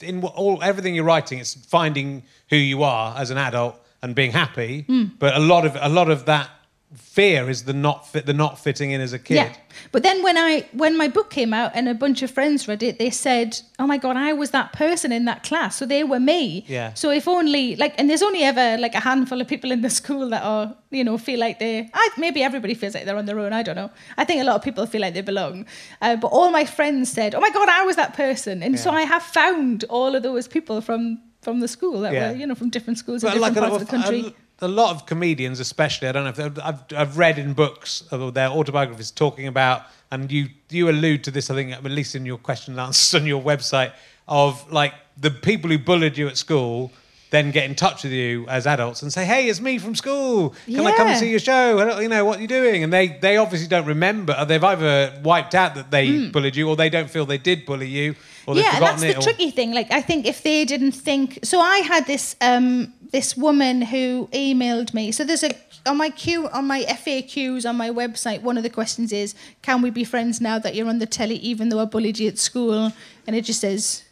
[0.01, 4.31] in all everything you're writing, it's finding who you are as an adult and being
[4.31, 4.85] happy.
[4.87, 5.11] Mm.
[5.19, 6.49] But a lot of a lot of that
[6.95, 9.35] fear is the not fit, the not fitting in as a kid.
[9.35, 9.53] Yeah.
[9.91, 12.83] But then when I when my book came out and a bunch of friends read
[12.83, 16.03] it, they said, "Oh my god, I was that person in that class." So they
[16.03, 16.65] were me.
[16.67, 16.93] Yeah.
[16.93, 19.89] So if only like, and there's only ever like a handful of people in the
[20.01, 21.89] school that are, you know, feel like they.
[21.93, 23.53] I maybe everybody feels like they're on their own.
[23.53, 23.91] I don't know.
[24.17, 25.65] I think a lot of people feel like they belong.
[26.01, 28.91] Uh, but all my friends said, "Oh my god, I was that person," and so
[28.91, 32.31] I have found all of those people from from the school that Yeah.
[32.31, 34.35] were, you know, from different schools But in different a, parts of the country.
[34.61, 38.03] a, a lot of comedians, especially, I don't know if I've, I've read in books
[38.11, 42.25] their autobiographies talking about, and you you allude to this, I think, at least in
[42.25, 43.91] your question and answers on your website,
[44.27, 46.91] of like the people who bullied you at school
[47.31, 50.53] then get in touch with you as adults and say, "Hey, it's me from school.
[50.65, 51.99] Can I come and see your show?
[51.99, 54.35] You know what you're doing?" And they they obviously don't remember.
[54.37, 57.65] Or they've either wiped out that they bullied you, or they don't feel they did
[57.65, 58.15] bully you,
[58.45, 59.13] or they've yeah, and forgotten that's it.
[59.13, 59.71] the or- tricky thing.
[59.73, 64.29] Like, I think if they didn't think, so I had this um this woman who
[64.33, 65.11] emailed me.
[65.11, 65.51] So there's a
[65.85, 68.41] on my queue on my FAQs on my website.
[68.41, 71.37] One of the questions is, "Can we be friends now that you're on the telly,
[71.37, 72.91] even though I bullied you at school?"
[73.25, 74.03] And it just says.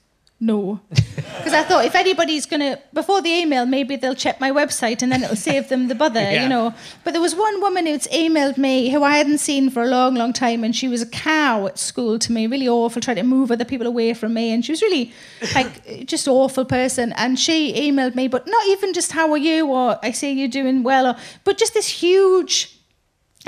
[0.41, 5.01] No, because I thought if anybody's gonna before the email, maybe they'll check my website
[5.01, 6.43] and then it'll save them the bother, Yeah.
[6.43, 6.73] you know.
[7.03, 10.15] But there was one woman who's emailed me who I hadn't seen for a long,
[10.15, 13.23] long time, and she was a cow at school to me, really awful, trying to
[13.23, 15.11] move other people away from me, and she was really
[15.53, 17.11] like just awful person.
[17.17, 20.47] And she emailed me, but not even just how are you or I see you
[20.47, 22.78] doing well, or but just this huge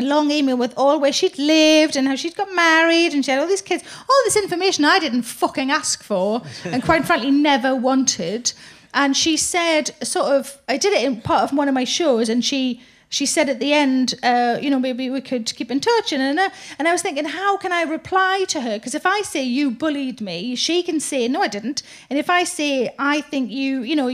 [0.02, 3.40] long email with all where she'd lived and how she'd got married and she had
[3.40, 7.76] all these kids, all this information I didn't fucking ask for and quite frankly never
[7.76, 8.54] wanted.
[8.94, 12.28] And she said, sort of, I did it in part of one of my shows,
[12.28, 12.82] and she
[13.12, 16.14] she said at the end, uh, you know, maybe we could keep in touch.
[16.14, 16.40] And,
[16.80, 18.80] and, I was thinking, how can I reply to her?
[18.80, 21.84] Because if I say you bullied me, she can say, no, I didn't.
[22.10, 24.08] And if I say, I think you, you know,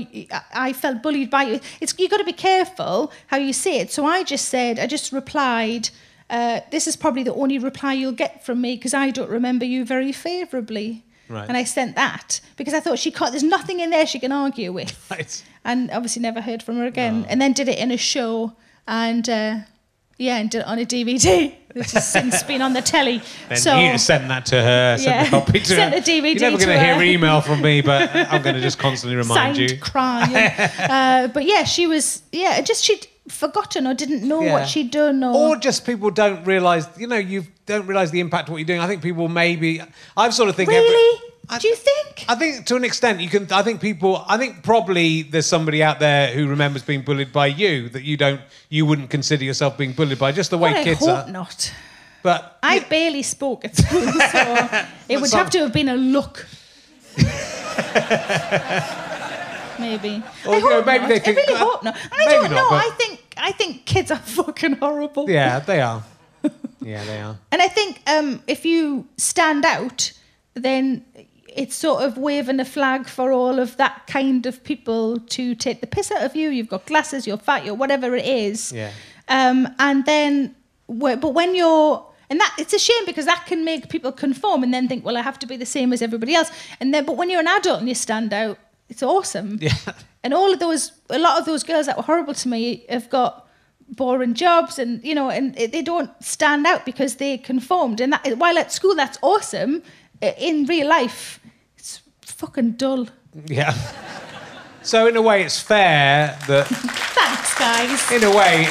[0.53, 3.91] I- felt bullied by you, it's you've got to be careful how you say it.
[3.91, 5.89] So I just said, I just replied,
[6.31, 9.63] uh, this is probably the only reply you'll get from me because I don't remember
[9.65, 11.05] you very favourably.
[11.29, 11.47] Right.
[11.47, 14.31] And I sent that because I thought she can't, there's nothing in there she can
[14.31, 15.43] argue with Right.
[15.63, 17.25] and obviously never heard from her again.
[17.29, 18.53] And then did it in a show,
[18.87, 19.57] and uh,
[20.17, 23.21] yeah, and did it on a DVD, which has since been on the telly.
[23.49, 25.23] Then so you send that to her, send Yeah.
[25.25, 25.99] the copy to Sent her.
[25.99, 27.03] the DVD You're never to going to hear her.
[27.03, 29.77] email from me, but I'm going to just constantly remind signed you.
[29.77, 30.35] crying.
[30.79, 34.53] uh, but yeah, she was yeah, just she'd forgotten or didn't know Yeah.
[34.53, 38.21] what she'd done or, Or just people don't realise, you know, you don't realise the
[38.21, 38.79] impact of what you're doing.
[38.79, 39.81] I think people maybe,
[40.15, 40.69] I've sort of think.
[40.69, 41.21] every- really.
[41.49, 42.25] I- Do you think?
[42.27, 43.47] I think to an extent you can.
[43.51, 44.23] I think people.
[44.27, 48.17] I think probably there's somebody out there who remembers being bullied by you that you
[48.17, 48.41] don't.
[48.69, 51.31] You wouldn't consider yourself being bullied by just the way Well, I kids hope are.
[51.31, 51.71] not.
[52.23, 55.95] But I barely spoke at school, so it would some- have to have been a
[55.95, 56.45] look.
[59.79, 60.23] maybe.
[60.45, 61.09] Or, I you know, maybe not.
[61.09, 61.95] they think- I really hope not.
[62.11, 62.69] I maybe don't not, know.
[62.69, 65.29] but- I think I think kids are fucking horrible.
[65.29, 66.03] yeah, they are.
[66.81, 67.37] Yeah, they are.
[67.51, 70.11] And I think um, if you stand out,
[70.53, 71.03] then
[71.57, 75.81] it's sort of waving a flag for all of that kind of people to take
[75.81, 76.49] the piss out of you.
[76.49, 78.71] You've got glasses, you're fat, you're whatever it is.
[78.71, 78.91] Yeah.
[79.27, 80.55] Um, and then,
[80.87, 84.73] but when you're, and that it's a shame because that can make people conform and
[84.73, 86.51] then think, well, I have to be the same as everybody else.
[86.79, 88.57] And then, but when you're an adult and you stand out,
[88.89, 89.57] it's awesome.
[89.61, 89.73] Yeah.
[90.23, 93.09] And all of those, a lot of those girls that were horrible to me have
[93.09, 93.47] got
[93.89, 97.99] boring jobs and, you know, and it- they don't stand out because they conformed.
[98.01, 99.81] And that, while at school, that's awesome,
[100.21, 101.39] in real life,
[102.37, 103.07] fucking dull.
[103.45, 103.73] Yeah.
[104.83, 106.67] So in a way, it's fair that.
[106.67, 108.11] Thanks, guys.
[108.11, 108.67] In a way,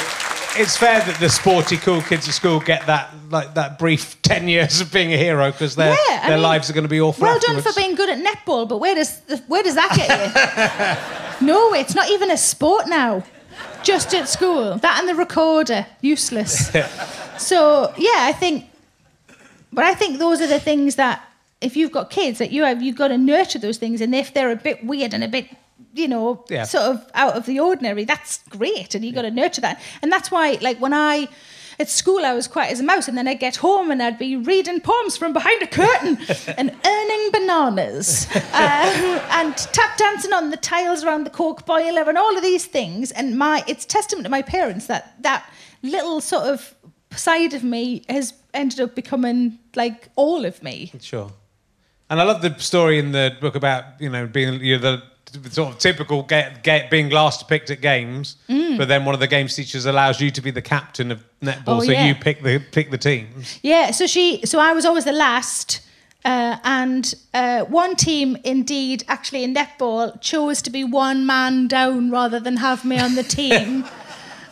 [0.59, 4.49] it's fair that the sporty cool kids at school get that like that brief ten
[4.49, 7.01] years of being a hero because their Yeah, their mean, lives are going to be
[7.01, 7.23] awful.
[7.23, 11.41] Well done for being good at netball, but where does the, where does that get
[11.41, 11.47] you?
[11.47, 13.25] no, it's not even a sport now.
[13.83, 16.69] Just at school, that and the recorder, useless.
[17.39, 18.65] so yeah, I think,
[19.73, 21.26] but I think those are the things that
[21.67, 24.33] if you've got kids that you have, you've got to nurture those things, and if
[24.35, 25.47] they're a bit weird and a bit,
[25.95, 26.65] you know, Yeah.
[26.65, 30.11] sort of out of the ordinary, that's great, and you've got to nurture that, and
[30.13, 31.29] that's why, like when I.
[31.79, 34.19] At school, I was quiet as a mouse, and then I'd get home and I'd
[34.19, 36.17] be reading poems from behind a curtain
[36.57, 42.17] and earning bananas uh, and tap dancing on the tiles around the cork boiler and
[42.17, 43.13] all of these things.
[43.13, 45.45] And my, it's testament to my parents that that
[45.83, 46.75] little sort of
[47.15, 50.93] side of me has ended up becoming like all of me.
[51.03, 51.31] Sure.
[52.09, 55.03] And I love the story in the book about you know being you're the
[55.51, 59.27] sort of typical get, get being last picked at games, but then one of the
[59.27, 62.07] games teachers allows you to be the captain of netball, Oh, so yeah.
[62.07, 63.59] you pick the pick the teams.
[63.63, 65.81] Yeah, so she, so I was always the last,
[66.25, 72.11] uh, and uh, one team indeed, actually in netball, chose to be one man down
[72.11, 73.85] rather than have me on the team.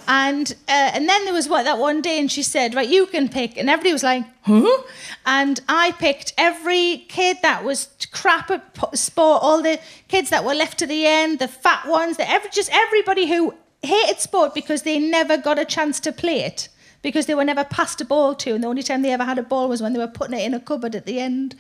[0.07, 3.07] and uh, and then there was what that one day, and she said, "Right, you
[3.07, 4.82] can pick," and everybody was like, "Huh?"
[5.26, 8.62] And I picked every kid that was crap at
[8.96, 12.50] sport, all the kids that were left to the end, the fat ones, the every,
[12.50, 16.68] just everybody who hated sport because they never got a chance to play it
[17.02, 19.38] because they were never passed a ball to, and the only time they ever had
[19.38, 21.55] a ball was when they were putting it in a cupboard at the end.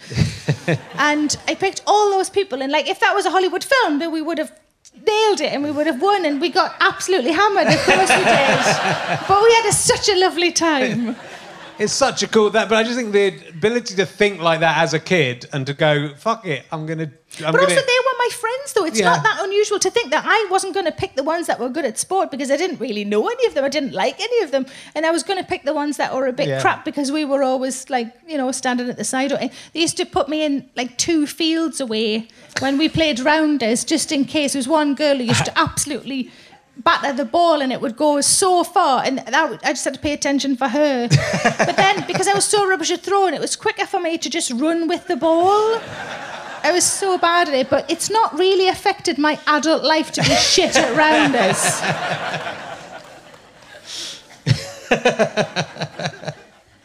[0.98, 4.10] and I picked all those people, and like if that was a Hollywood film, then
[4.10, 4.52] we would have
[4.94, 7.66] nailed it and we would have won, and we got absolutely hammered.
[7.66, 11.16] Of course we did, but we had a, such a lovely time.
[11.78, 14.78] It's such a cool that, but I just think the ability to think like that
[14.78, 17.10] as a kid and to go fuck it, I'm gonna.
[17.40, 18.84] I'm But gonna, also, they were my friends, though.
[18.84, 19.06] It's Yeah.
[19.10, 21.68] not that unusual to think that I wasn't going to pick the ones that were
[21.68, 23.64] good at sport because I didn't really know any of them.
[23.64, 24.66] I didn't like any of them.
[24.94, 26.60] And I was going to pick the ones that were a bit Yeah.
[26.60, 29.32] crap because we were always like, you know, standing at the side.
[29.72, 32.28] They used to put me in like two fields away
[32.60, 34.52] when we played rounders just in case.
[34.52, 36.30] There was one girl who used to absolutely
[36.78, 40.00] batter the ball and it would go so far and that I just had to
[40.00, 41.08] pay attention for her
[41.58, 44.28] but then because I was so rubbish at throwing it was quicker for me to
[44.28, 45.80] just run with the ball
[46.64, 50.22] I was so bad at it, but it's not really affected my adult life to
[50.22, 51.60] be shit at rounders.
[54.88, 56.34] but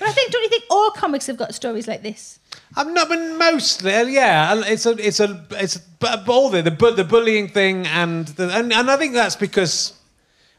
[0.02, 2.40] I think, don't you think all comics have got stories like this?
[2.76, 4.62] I'm not, but mostly, yeah.
[4.66, 8.56] It's a, it's a, it's a, all the the, bu- the bullying thing, and the,
[8.56, 9.94] and and I think that's because,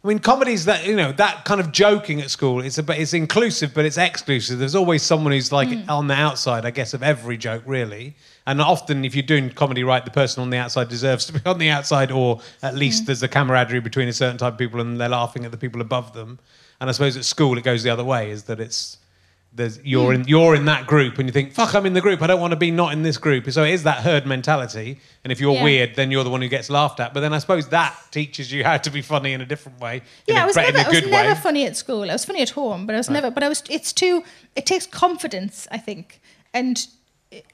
[0.03, 2.63] I mean, comedies that you know that kind of joking at school.
[2.63, 4.59] It's a, but it's inclusive, but it's exclusive.
[4.59, 5.89] There's always someone who's like mm.
[5.89, 8.17] on the outside, I guess, of every joke, really.
[8.45, 11.41] And often, if you're doing comedy right, the person on the outside deserves to be
[11.47, 13.07] on the outside, or at least mm.
[13.07, 15.81] there's a camaraderie between a certain type of people, and they're laughing at the people
[15.81, 16.41] above them.
[16.81, 18.97] And I suppose at school it goes the other way, is that it's
[19.53, 22.23] there's you're in you're in that group and you think fuck I'm in the group
[22.23, 25.01] I don't want to be not in this group so it is that herd mentality
[25.25, 25.65] and if you're Yeah.
[25.65, 28.53] weird then you're the one who gets laughed at but then I suppose that teaches
[28.53, 30.89] you how to be funny in a different way Yeah, a, I was never, I
[30.89, 32.09] was never funny at school.
[32.09, 33.29] I was funny at home, but I was never.
[33.31, 33.63] But I was.
[33.69, 34.23] It's too.
[34.55, 36.21] It takes confidence, I think,
[36.55, 36.87] and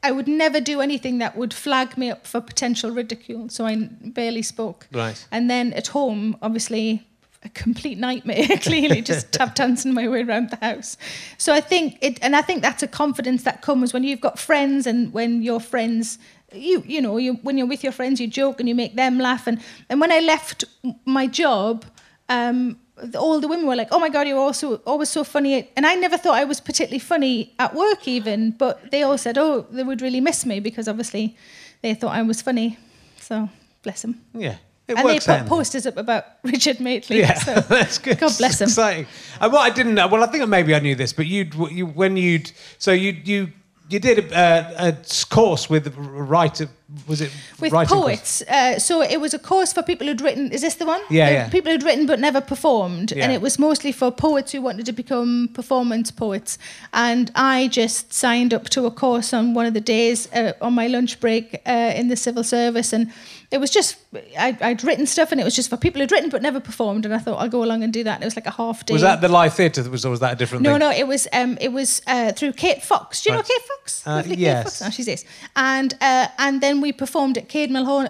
[0.02, 3.48] I would never do anything that would flag me up for potential ridicule.
[3.48, 4.86] So I barely spoke.
[4.92, 5.26] Right.
[5.32, 7.06] And then at home, obviously.
[7.46, 10.96] A complete nightmare, clearly, just tap dancing my way around the house.
[11.38, 14.36] So I think it, and I think that's a confidence that comes when you've got
[14.36, 16.18] friends and when your friends
[16.52, 19.20] you you know you when you're with your friends you joke and you make them
[19.20, 19.46] laugh.
[19.46, 20.64] And and when I left
[21.04, 21.84] my job
[22.28, 22.80] um
[23.14, 25.70] all the women were like oh my god you're also always so funny.
[25.76, 29.38] And I never thought I was particularly funny at work even but they all said
[29.38, 31.36] oh they would really miss me because obviously
[31.82, 32.76] they thought I was funny.
[33.20, 33.48] So
[33.82, 34.56] bless them yeah
[34.88, 38.18] it and they put posters up about Richard Madeley Yeah, so that's good.
[38.18, 38.68] God bless him.
[38.68, 39.04] Exciting.
[39.04, 41.54] Uh, and what I didn't know, well, I think maybe I knew this, but you'd,
[41.70, 43.52] you when you'd, so you you
[43.88, 44.96] you did a, a, a
[45.30, 46.68] course with writer,
[47.08, 48.42] was it with poets.
[48.42, 50.52] Uh, so it was a course for people who'd written.
[50.52, 51.00] Is this the one?
[51.10, 51.48] Yeah, Uh, yeah.
[51.48, 54.92] People who'd written but never performed, and it was mostly for poets who wanted to
[54.92, 56.58] become performance poets.
[56.92, 60.74] And I just signed up to a course on one of the days uh, on
[60.74, 63.10] my lunch break uh, in the civil service, and
[63.50, 63.96] it was just
[64.38, 67.04] I, I'd written stuff, and it was just for people who'd written but never performed.
[67.04, 68.14] And I thought I'll go along and do that.
[68.14, 68.92] And it was like a half day.
[68.92, 69.82] Was that the live theatre?
[69.90, 70.78] Was or was that a different No, thing?
[70.80, 73.22] no, it was um, it was uh, through Kate Fox.
[73.22, 73.42] Do you Right.
[73.48, 74.06] know Kate Fox?
[74.06, 74.56] Lovely yes.
[74.56, 74.82] Kate Fox.
[74.82, 75.24] Oh, she's this.
[75.56, 78.06] And uh, and then we performed at Caedmon Hall,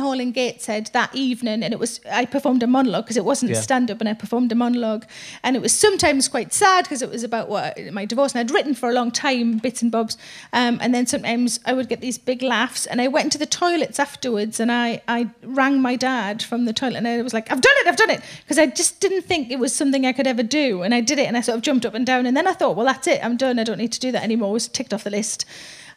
[0.00, 3.52] Hall in Gateshead that evening, and it was I performed a monologue because it wasn't
[3.52, 3.60] Yeah.
[3.60, 5.04] stand up, and I performed a monologue,
[5.42, 8.50] and it was sometimes quite sad because it was about what my divorce, and I'd
[8.54, 10.16] written for a long time bits and bobs,
[10.52, 13.46] um, and then sometimes I would get these big laughs, and I went into the
[13.46, 17.50] toilets afterwards, and I I rang my dad from the toilet, and I was like,
[17.52, 20.12] I've done it, I've done it, because I just didn't think it was something I
[20.12, 22.26] could ever do, and I did it, and I sort of jumped up and down,
[22.26, 24.22] and then I thought, well, that's it, I'm done, I don't need to do that
[24.22, 24.50] anymore.
[24.50, 25.44] It was ticked off the list,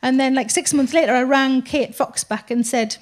[0.03, 2.97] and then like six months later, I rang Kate Fox back and said.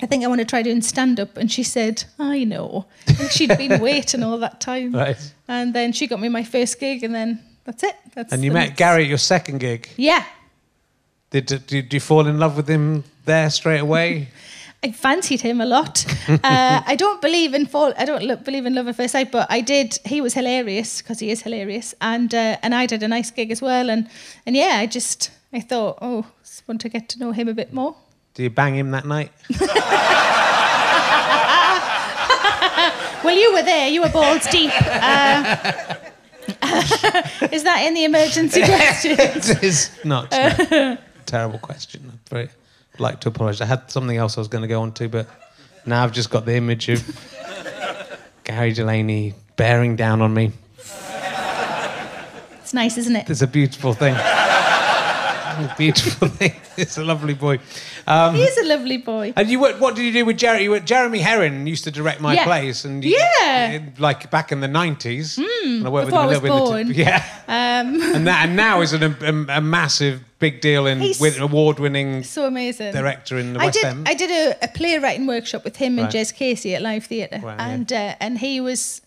[0.00, 1.36] I think I want to try doing stand up.
[1.36, 2.86] And she said, I know.
[3.18, 4.92] And she'd been waiting all that time.
[4.94, 5.18] Right.
[5.48, 7.96] And then she got me my first gig, and then that's it.
[8.14, 9.88] That's And you met next- Gary at your second gig.
[9.96, 10.22] Yeah.
[11.30, 14.28] Did, did, did you fall in love with him there straight away?
[14.84, 16.06] I fancied him a lot.
[16.28, 16.38] uh,
[16.86, 17.92] I don't believe in fall.
[17.98, 19.98] I don't lo- believe in love at first sight, but I did.
[20.04, 23.50] He was hilarious because he is hilarious, and uh, and I did a nice gig
[23.50, 23.90] as well.
[23.90, 24.08] And
[24.46, 27.54] and yeah, I just I thought, oh, just want to get to know him a
[27.54, 27.96] bit more.
[28.34, 29.32] Do you bang him that night?
[33.24, 33.88] Well, you were there.
[33.88, 34.70] You were balls deep.
[34.72, 35.56] Uh,
[37.52, 39.16] is that in the emergency question?
[39.18, 40.30] it is not.
[40.30, 40.96] no.
[41.26, 42.10] Terrible question.
[42.10, 42.48] I'd very
[42.98, 43.60] like to apologise.
[43.60, 45.28] I had something else I was going to go on to, but
[45.84, 47.02] now I've just got the image of
[48.44, 50.52] Gary Delaney bearing down on me.
[52.60, 53.28] It's nice, isn't it?
[53.28, 54.14] It's a beautiful thing.
[55.78, 56.52] Beautiful thing.
[56.76, 57.58] It's a lovely boy.
[58.06, 59.32] Um, He is a lovely boy.
[59.36, 60.62] and you worked, what did you do with Jeremy?
[60.64, 62.44] You were, Jeremy Herrin used to direct my Yeah.
[62.44, 63.80] plays, and you, Yeah.
[63.98, 65.36] like back in the nineties.
[65.38, 66.80] Mm, I worked before I was with him a little bit.
[66.82, 67.22] in the t- born.
[67.48, 71.20] yeah, Um, and that and now is an, a, a massive big deal in He's-
[71.20, 72.92] with award-winning so amazing.
[72.92, 73.84] director in the I West did.
[73.86, 74.08] End.
[74.08, 76.14] I did a, a playwriting workshop with him and Right.
[76.24, 77.68] Jez Casey at Live Theatre, Wow, yeah.
[77.68, 79.00] and uh, and he was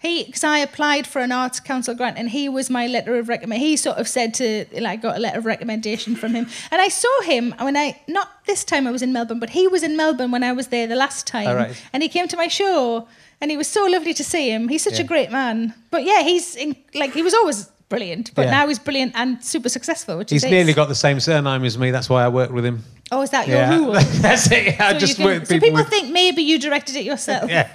[0.00, 3.28] he because I applied for an Arts Council grant, and he was my letter of
[3.28, 3.60] recommend.
[3.62, 6.88] He sort of said to like got a letter of recommendation from him, and I
[6.88, 9.96] saw him when I not this time I was in Melbourne, but he was in
[9.96, 11.82] Melbourne when I was there the last time, Oh, right.
[11.92, 13.08] and he came to my show,
[13.40, 14.68] and he was so lovely to see him.
[14.68, 18.34] He's such a great man, but yeah, he's in, like he was always brilliant.
[18.34, 18.50] But Yeah.
[18.50, 21.78] now he's brilliant and super successful, which He's is nearly got the same surname as
[21.78, 21.90] me.
[21.90, 22.84] That's why I worked with him.
[23.10, 23.92] Oh, is that your Yeah, rule?
[24.20, 24.74] that's it.
[24.74, 25.68] Yeah, I So, just can- work with so people.
[25.68, 27.50] people with, think maybe you directed it yourself.
[27.56, 27.68] yeah.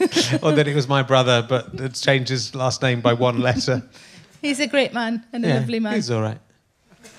[0.42, 3.82] or that it was my brother, but it's changed his last name by one letter.
[4.42, 5.94] He's a great man and a Yeah, lovely man.
[5.94, 6.38] He's all right.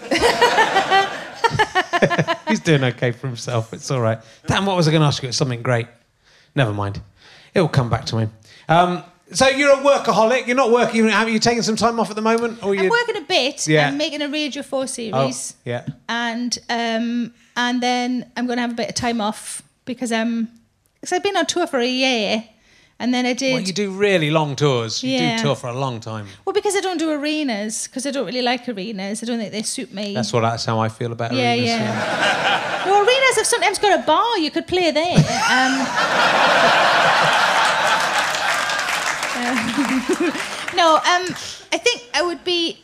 [2.48, 3.74] he's doing okay for himself.
[3.74, 4.20] It's all right.
[4.48, 5.30] Damn, what was I going to ask you?
[5.30, 5.88] It's something great.
[6.56, 7.02] Never mind.
[7.54, 8.28] It'll come back to me.
[8.68, 10.48] Um, so you're a workaholic.
[10.48, 11.08] You're not working.
[11.10, 12.64] Have you taken some time off at the moment?
[12.64, 13.68] Or I'm working a bit.
[13.68, 13.90] Yeah.
[13.90, 15.56] I'm making a Radio 4 Oh, series.
[15.64, 15.86] yeah.
[16.10, 20.50] And um, and then I'm going to have a bit of time off because I'm
[21.00, 22.44] because I've been on tour for a year,
[23.02, 23.54] and then I did.
[23.54, 25.02] Well, you do really long tours.
[25.04, 25.38] You Yeah.
[25.38, 26.28] do tour for a long time.
[26.46, 29.24] Well, because I don't do arenas, because I don't really like arenas.
[29.24, 30.14] I don't think they suit me.
[30.14, 30.42] That's what.
[30.42, 31.80] That's how I feel about yeah, arenas, yeah.
[31.82, 32.86] Yeah.
[32.86, 34.38] no, arenas have sometimes got a bar.
[34.38, 35.18] You could play there.
[35.18, 35.74] Um,
[39.36, 41.26] uh, no, um,
[41.74, 42.78] I think I would be.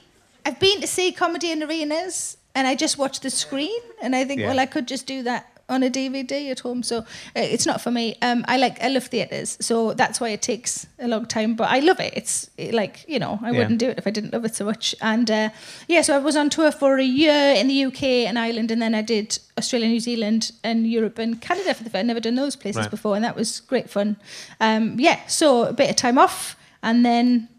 [0.45, 4.26] I've been to see comedy in arenas, and I just watch the screen, and I
[4.26, 4.47] think, Yeah.
[4.47, 6.82] well, I could just do that on a DVD at home.
[6.84, 7.03] So uh,
[7.36, 8.15] it's not for me.
[8.22, 8.82] Um, I like.
[8.82, 11.55] I love theatres, so that's why it takes a long time.
[11.55, 12.13] But I love it.
[12.15, 13.57] It's it, like you know, I Yeah.
[13.59, 14.95] wouldn't do it if I didn't love it so much.
[15.01, 15.49] And uh,
[15.88, 18.82] yeah, so I was on tour for a year in the UK and Ireland, and
[18.82, 21.99] then I did Australia, New Zealand, and Europe and Canada for the first.
[21.99, 22.91] I'd never done those places Right.
[22.91, 24.15] before, and that was great fun.
[24.59, 27.49] Um, yeah, so a bit of time off, and then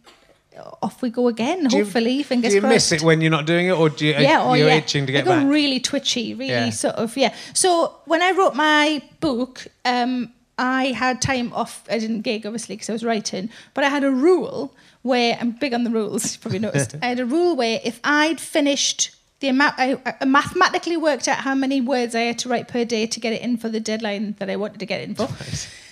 [0.83, 1.67] off we go again.
[1.67, 2.75] Do you- hopefully, fingers Do you crossed.
[2.75, 4.13] miss it when you're not doing it, or do you?
[4.13, 4.75] Yeah, oh you're yeah.
[4.77, 5.51] itching to get I go back?
[5.51, 6.71] really twitchy, really Yeah.
[6.71, 7.35] sort of yeah.
[7.55, 11.85] So when I wrote my book, um, I had time off.
[11.91, 15.53] I didn't gig obviously because I was writing, but I had a rule where I'm
[15.53, 16.33] big on the rules.
[16.35, 16.97] You probably noticed.
[17.03, 21.39] I had a rule where if I'd finished the amount, I, I mathematically worked out
[21.39, 23.79] how many words I had to write per day to get it in for the
[23.79, 25.29] deadline that I wanted to get it in for.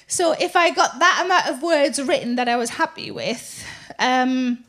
[0.09, 3.65] So if I got that amount of words written that I was happy with.
[3.99, 4.65] Um,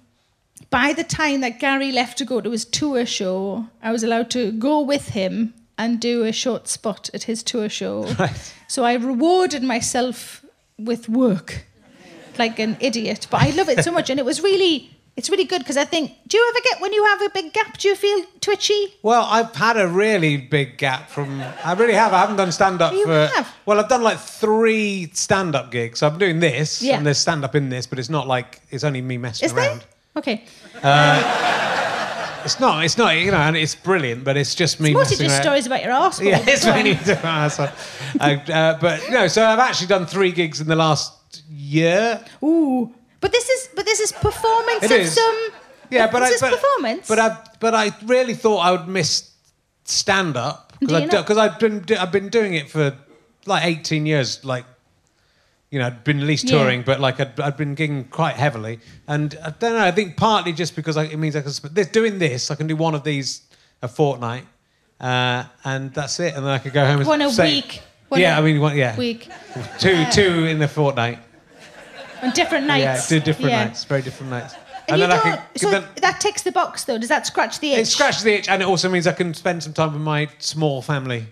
[0.69, 4.29] by the time that Gary left to go to his tour show, I was allowed
[4.31, 8.03] to go with him and do a short spot at his tour show.
[8.19, 8.53] Right.
[8.67, 10.43] So I rewarded myself
[10.77, 11.65] with work
[12.37, 13.27] like an idiot.
[13.29, 14.09] But I love it so much.
[14.09, 16.93] And it was really, it's really good because I think, do you ever get, when
[16.93, 18.93] you have a big gap, do you feel twitchy?
[19.01, 21.41] Well, I've had a really big gap from.
[21.65, 22.13] I really have.
[22.13, 23.27] I haven't done stand up You for.
[23.35, 23.51] have?
[23.65, 25.99] Well, I've done like three stand up gigs.
[25.99, 26.97] So I'm doing this, Yeah.
[26.97, 29.53] and there's stand up in this, but it's not like it's only me messing Is
[29.53, 29.79] around.
[29.79, 29.87] there?
[30.17, 30.43] Okay.
[32.45, 32.85] It's not.
[32.85, 33.17] It's not.
[33.17, 35.43] You know, and it's brilliant, but it's just me Mostly messing just around.
[35.43, 36.25] stories about your arsehole.
[36.29, 37.71] Yeah, it's mainly to arsehole.
[38.21, 42.23] uh, uh, but no, so I've actually done three gigs in the last year.
[42.43, 42.93] Ooh.
[43.19, 45.13] But this is, but this is performance It of is.
[45.15, 45.49] some.
[45.89, 47.07] Yeah, but I, but, performance?
[47.07, 49.31] But I, but I really thought I would miss
[49.85, 51.11] stand up Do you not?
[51.11, 52.95] because I've been I've been doing it for
[53.45, 54.65] like 18 years, like.
[55.69, 56.59] You know, I'd been at least Yeah.
[56.59, 59.83] touring, but like I'd, I'd been gigging quite heavily, and I don't know.
[59.83, 62.67] I think partly just because I, it means I can this, doing this, I can
[62.67, 63.41] do one of these
[63.81, 64.45] a fortnight,
[65.01, 66.99] uh, and that's it, and then I could go home.
[66.99, 67.81] and One a say- week.
[68.07, 69.27] One yeah, a I mean, one, yeah, week.
[69.77, 71.19] two two in the fortnight.
[72.23, 73.11] On different nights.
[73.11, 73.65] Yeah, two different Yeah.
[73.65, 74.55] nights, very different nights.
[74.89, 76.97] And, you then I can so then, that ticks the box though.
[76.97, 77.79] Does that scratch the itch?
[77.79, 80.29] it scratches the itch, and it also means I can spend some time with my
[80.39, 81.27] small family.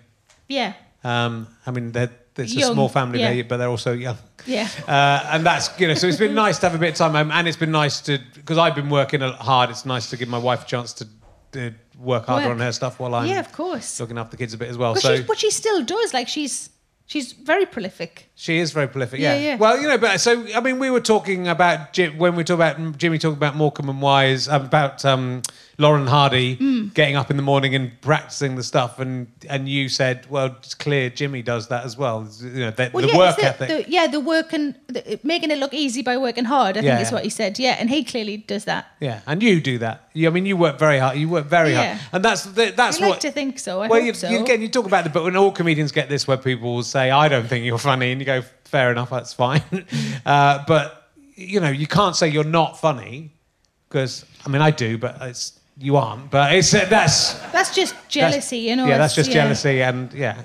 [0.49, 0.73] Yeah.
[1.03, 3.43] Um, I mean, they're, it's a small family, yeah.
[3.43, 4.17] but they're also young.
[4.45, 4.67] Yeah.
[4.87, 7.13] Uh, and that's you know, so it's been nice to have a bit of time
[7.13, 9.69] home, and it's been nice to because I've been working hard.
[9.69, 11.07] It's nice to give my wife a chance to
[11.55, 12.55] uh, work harder Work.
[12.55, 13.99] on her stuff while I'm yeah, of course.
[13.99, 14.93] looking after the kids a bit as well.
[14.95, 16.13] But, so she, but she still does.
[16.13, 16.69] Like she's
[17.05, 18.24] she's very prolific.
[18.37, 19.19] She is very prolific.
[19.21, 19.55] Yeah, Yeah, yeah.
[19.55, 22.55] Well, you know, but so I mean, we were talking about Jim, when we talk
[22.55, 25.41] about Jimmy talking about Morecambe and Wise about um,
[25.77, 26.93] Laurel and Hardy Mm.
[26.93, 30.73] getting up in the morning and practicing the stuff, and and you said, well, it's
[30.75, 32.27] clear Jimmy does that as well.
[32.41, 33.67] You know, the, Well, the yeah, work it's ethic.
[33.69, 36.75] The, yeah, the work and the, making it look easy by working hard.
[36.77, 37.57] I think is what he said.
[37.57, 38.87] Yeah, and he clearly does that.
[38.99, 40.09] yeah, and you do that.
[40.13, 41.17] You, I mean, you work very hard.
[41.17, 41.95] You work very Yeah.
[41.95, 43.21] hard, and that's the, that's I like what.
[43.21, 43.81] to think so.
[43.81, 44.29] I well, you, so.
[44.29, 46.83] you, again, you talk about the, but when all comedians get this, where people will
[46.83, 49.61] say, "I don't think you're funny," and you go, "Fair enough, that's fine,"
[50.25, 53.31] uh, but you know, you can't say you're not funny
[53.87, 56.31] because I mean, I do, but it's you aren't.
[56.31, 58.87] But it's uh, that's that's just jealousy, you know.
[58.87, 60.43] yeah, that's just jealousy, and yeah,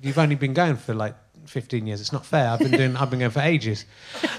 [0.00, 1.14] you've only been going for like.
[1.48, 2.00] 15 years.
[2.00, 2.50] It's not fair.
[2.50, 2.96] I've been doing.
[2.96, 3.84] I've been going for ages.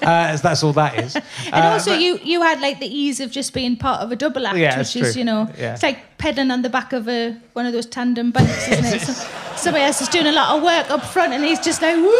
[0.01, 1.15] Uh, that's all that is.
[1.45, 4.11] And Uh, also, but- you you had like the ease of just being part of
[4.11, 5.19] a double act, Yeah, which is true.
[5.19, 5.73] you know, Yeah.
[5.73, 9.01] it's like pedaling on the back of a one of those tandem bikes, isn't it?
[9.57, 11.95] So, somebody else is doing a lot of work up front, and he's just like
[11.95, 12.11] woo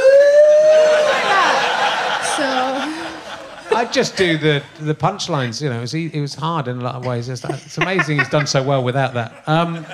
[1.11, 2.23] like.
[2.37, 2.45] So
[3.77, 5.61] I just do the the punchlines.
[5.61, 7.29] You know, it was, it was hard in a lot of ways.
[7.29, 9.29] It's, it's amazing he's done so well without that.
[9.47, 9.85] Um,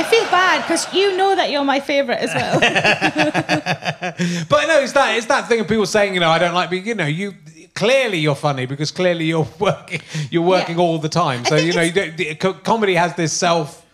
[0.00, 2.58] I feel bad because you know that you're my favourite as well.
[4.48, 6.70] but no, it's that it's that thing of people saying, you know, I don't like
[6.70, 6.86] being.
[6.86, 7.34] You know, you
[7.74, 10.00] clearly you're funny because clearly you're working
[10.30, 10.82] you're working Yeah.
[10.84, 11.44] all the time.
[11.44, 13.84] So you know, you don't, the, co- comedy has this self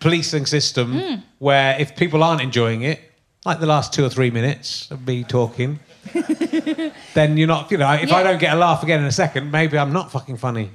[0.00, 1.14] policing system Hmm.
[1.38, 3.00] where if people aren't enjoying it,
[3.44, 5.78] like the last two or three minutes of me talking,
[7.14, 7.70] then you're not.
[7.70, 10.10] You know, if I don't get a laugh again in a second, maybe I'm not
[10.10, 10.70] fucking funny.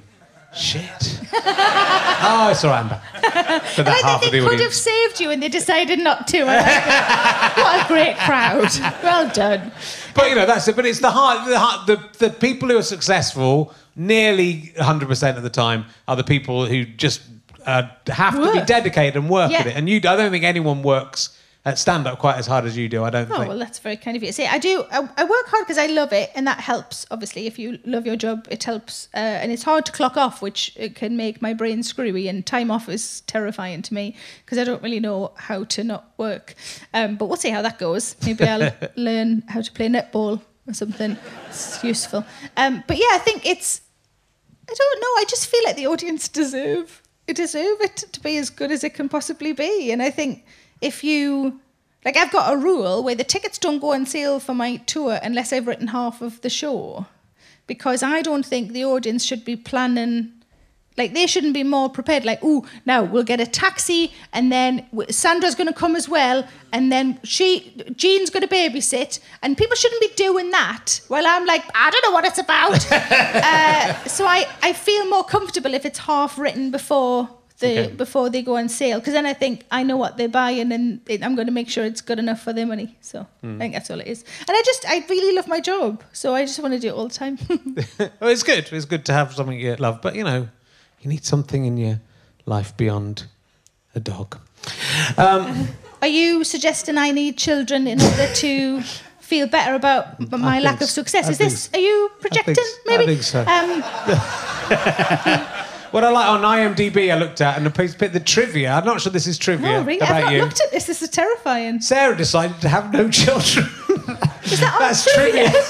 [0.54, 1.20] Shit.
[1.34, 2.80] oh, it's all right.
[2.80, 3.62] I'm back.
[3.74, 6.26] For that I half think they the could have saved you and they decided not
[6.28, 6.38] to.
[6.38, 8.70] Go, what a great crowd.
[9.02, 9.70] Well done.
[10.14, 10.76] But you know that's it.
[10.76, 15.36] But it's the hard, the, hard, the the people who are successful nearly 100 percent
[15.36, 17.20] of the time are the people who just
[17.66, 19.58] uh, have to be dedicated and work Yeah.
[19.58, 19.76] at it.
[19.76, 22.88] And you, I don't think anyone works at stand up quite as hard as you
[22.88, 23.02] do.
[23.02, 23.48] I don't Oh think.
[23.48, 24.30] well, that's very kind of you.
[24.30, 24.84] See, I do.
[24.90, 27.04] I, I work hard because I love it, and that helps.
[27.10, 29.08] Obviously, if you love your job, it helps.
[29.12, 32.28] Uh, and it's hard to clock off, which it can make my brain screwy.
[32.28, 34.14] And time off is terrifying to me
[34.44, 36.54] because I don't really know how to not work.
[36.94, 38.14] Um, but we'll see how that goes.
[38.24, 41.16] Maybe I'll learn how to play netball or something.
[41.48, 42.24] It's useful.
[42.56, 43.80] Um, but yeah, I think it's.
[44.70, 45.20] I don't know.
[45.20, 48.94] I just feel like the audience deserve deserve it to be as good as it
[48.94, 49.90] can possibly be.
[49.90, 50.44] And I think
[50.80, 51.60] if you
[52.06, 55.18] like, I've got a rule where the tickets don't go on sale for my tour
[55.24, 57.06] unless I've written half of the show,
[57.66, 60.32] because I don't think the audience should be planning.
[60.96, 62.24] Like they shouldn't be more prepared.
[62.24, 66.46] Like, oh, now we'll get a taxi, and then Sandra's going to come as well,
[66.72, 71.00] and then she, Jean's going to babysit, and people shouldn't be doing that.
[71.08, 72.92] While I'm like, I don't know what it's about.
[72.92, 77.92] uh, so I, I feel more comfortable if it's half written before the Okay.
[77.94, 81.00] before they go on sale, because then I think I know what they're buying, and
[81.08, 82.96] it, I'm going to make sure it's good enough for their money.
[83.00, 84.24] So I think that's all it is.
[84.40, 86.94] And I just, I really love my job, so I just want to do it
[86.94, 87.38] all the time.
[88.20, 88.68] Well, it's good.
[88.72, 90.48] It's good to have something you love, but you know,
[91.00, 92.00] you need something in your
[92.44, 93.24] life beyond
[93.94, 94.38] a dog.
[95.16, 95.68] Um,
[96.02, 98.82] Are you suggesting I need children in order to
[99.20, 101.26] feel better about my think lack of success?
[101.26, 101.70] I Is this?
[101.72, 102.54] Are you projecting?
[102.58, 103.06] I maybe.
[103.06, 103.40] think so.
[103.40, 103.82] Um,
[105.90, 108.72] what I like on IMDb, I looked at and the the trivia.
[108.72, 110.00] I'm not sure this is trivia no, really.
[110.02, 110.40] I've about not you.
[110.42, 110.84] looked at this.
[110.86, 111.80] This is terrifying.
[111.80, 113.66] Sarah decided to have no children.
[114.44, 115.50] Is that That's trivia?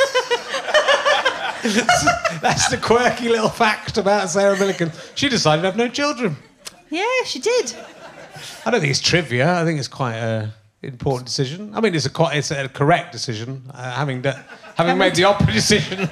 [2.40, 4.92] That's the quirky little fact about Sarah Millican.
[5.16, 6.36] She decided to have no children.
[6.90, 7.74] yeah, she did.
[8.64, 9.60] I don't think it's trivia.
[9.60, 10.52] I think it's quite a
[10.82, 11.74] important decision.
[11.74, 13.62] I mean, it's a quite it's a correct decision.
[13.72, 14.32] Uh, having do,
[14.76, 16.08] having made the opposite decision,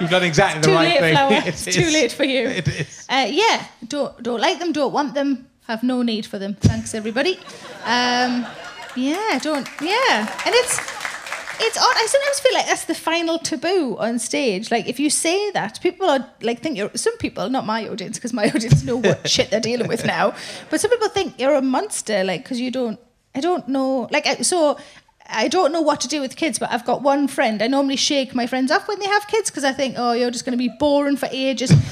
[0.00, 1.14] you've done exactly the right late, thing.
[1.14, 1.32] flower.
[1.44, 1.92] It It's too is.
[1.92, 2.48] late for you.
[2.60, 3.06] It is.
[3.08, 6.54] Uh, yeah, don't don't like them, don't want them, have no need for them.
[6.54, 7.38] Thanks, everybody.
[7.84, 8.46] Um,
[8.96, 9.68] yeah, don't.
[9.80, 10.78] Yeah, and it's
[11.58, 11.96] it's odd.
[11.96, 14.70] I sometimes feel like that's the final taboo on stage.
[14.70, 16.90] Like if you say that, people are like think you're.
[16.94, 20.34] Some people, not my audience, because my audience know what shit they're dealing with now.
[20.70, 22.98] But some people think you're a monster, like because you don't.
[23.34, 24.08] I don't know.
[24.10, 24.78] Like so.
[25.28, 27.62] I don't know what to do with kids, but I've got one friend.
[27.62, 30.30] I normally shake my friends off when they have kids because I think, oh, you're
[30.30, 31.72] just going to be boring for ages.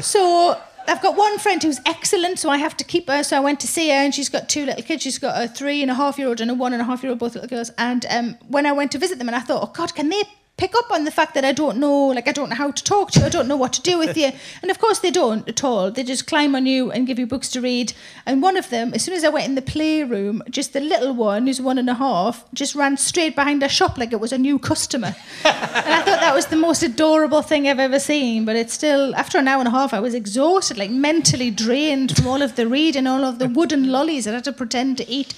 [0.00, 3.22] So I've got one friend who's excellent, so I have to keep her.
[3.22, 5.02] So I went to see her, and she's got two little kids.
[5.02, 7.02] She's got a three and a half year old and a one and a half
[7.02, 7.70] year old, both little girls.
[7.78, 10.22] And um, when I went to visit them, and I thought, oh God, can they
[10.56, 12.84] pick up on the fact that I don't know, like I don't know how to
[12.84, 14.30] talk to you, I don't know what to do with you.
[14.62, 15.90] And of course they don't at all.
[15.90, 17.92] They just climb on you and give you books to read.
[18.24, 21.12] And one of them, as soon as I went in the playroom, just the little
[21.12, 24.32] one who's one and a half, just ran straight behind her shop like it was
[24.32, 25.14] a new customer.
[25.44, 28.44] and I thought that was the most adorable thing I've ever seen.
[28.44, 32.16] But it's still, after an hour and a half, I was exhausted, like mentally drained
[32.16, 34.98] from all of the reading, all of the wooden lollies that I had to pretend
[34.98, 35.34] to eat.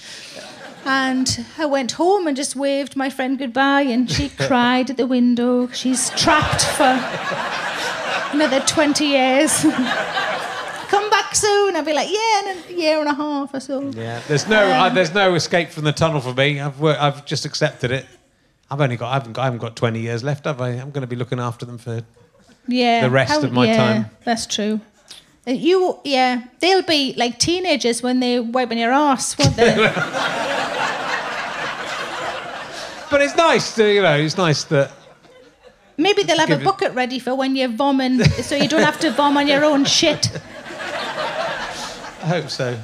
[0.87, 5.07] And I went home and just waved my friend goodbye, and she cried at the
[5.07, 5.67] window.
[5.69, 6.95] She's trapped for
[8.33, 9.63] another 20 years.
[9.63, 11.75] Come back soon.
[11.75, 13.91] I'll be like, yeah, in a year and a half or so.
[13.91, 16.61] Yeah, there's no uh, there's no escape from the tunnel for me.
[16.61, 18.07] I've wor- I've just accepted it.
[18.71, 20.69] I've only got I haven't got, I haven't got 20 years left, have I?
[20.71, 22.03] I'm going to be looking after them for.
[22.69, 23.01] Yeah.
[23.03, 24.11] The rest of my yeah, time.
[24.25, 24.81] That's true.
[25.47, 29.75] Uh, You, yeah, they'll be like teenagers when they're wiping your ass, won't they?
[33.11, 34.91] But it's nice to you know it's nice that
[35.99, 39.11] Maybe they'll have a bucket ready for when you're vomiting, so you don't have to
[39.11, 40.31] vom on your own shit.
[42.23, 42.79] I hope so.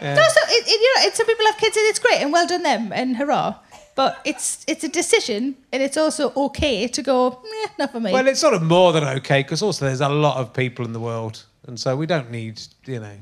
[0.00, 0.14] Yeah.
[0.16, 2.46] No, so it, it, you know, some people have kids and it's great and well
[2.46, 3.54] done them and hurrah.
[3.94, 8.10] But it's it's a decision and it's also okay to go, eh, not for me.
[8.10, 10.92] Well, it's sort of more than okay because also there's a lot of people in
[10.92, 13.16] the world, and so we don't need you know.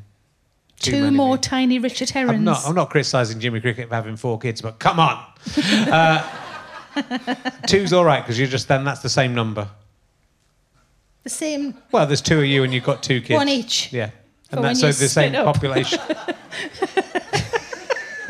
[0.80, 1.50] Too Two more people.
[1.50, 2.38] tiny Richard Herrings.
[2.38, 2.66] I'm not.
[2.66, 5.22] I'm not criticising Jimmy Cricket for having four kids, but come on.
[5.56, 6.26] uh,
[7.66, 9.68] two's all right because you're just then that's the same number.
[11.22, 11.74] The same.
[11.92, 13.36] Well, there's two of you and you've got two kids.
[13.36, 13.92] One each.
[13.92, 14.10] Yeah.
[14.50, 15.44] And that's so the same up.
[15.54, 16.00] population.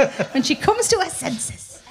[0.32, 1.82] When she comes to her senses.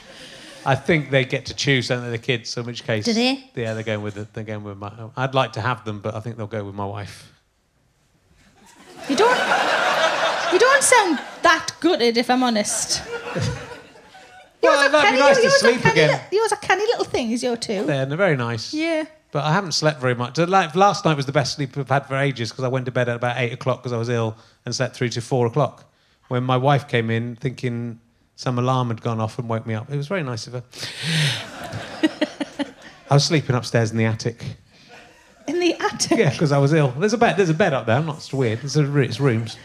[0.65, 2.49] I think they get to choose, don't they, the kids?
[2.49, 3.49] So in which case, Do they?
[3.56, 4.34] Yeah, they're going with it.
[4.34, 4.91] They're going with my.
[5.15, 7.31] I'd like to have them, but I think they'll go with my wife.
[9.07, 9.38] You don't.
[10.52, 13.02] You don't sound that gutted, if I'm honest.
[14.62, 16.22] Well, that'd be canny- nice to sleep canny again.
[16.32, 17.86] li- yours are canny little things, your two.
[17.86, 18.74] They're very nice.
[18.74, 19.06] Yeah.
[19.32, 20.38] But I haven't slept very much.
[20.38, 22.92] Like last night was the best sleep I've had for ages because I went to
[22.92, 24.36] bed at about eight o'clock because I was ill
[24.66, 25.86] and slept through to four o'clock.
[26.28, 28.00] When my wife came in thinking
[28.36, 29.90] some alarm had gone off and woke me up.
[29.90, 30.64] It was very nice of her.
[33.10, 34.44] I was sleeping upstairs in the attic.
[35.48, 36.18] In the attic.
[36.18, 36.90] Yeah, because I was ill.
[36.98, 37.38] There's a bed.
[37.38, 37.96] There's a bed up there.
[37.96, 38.64] I'm not it's weird.
[38.64, 39.58] It's, a, it's rooms.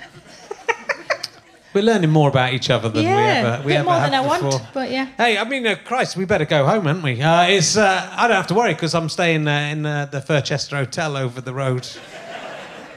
[1.75, 4.11] We're learning more about each other than Yeah, we ever we bit ever more have
[4.11, 4.51] than I before.
[4.51, 5.07] want, but yeah.
[5.17, 7.21] Hey, I mean, uh, Christ, we better go home, haven't we?
[7.21, 10.21] Uh, it's uh, I don't have to worry because I'm staying uh, in uh, the
[10.21, 11.87] Furchester Hotel over the road.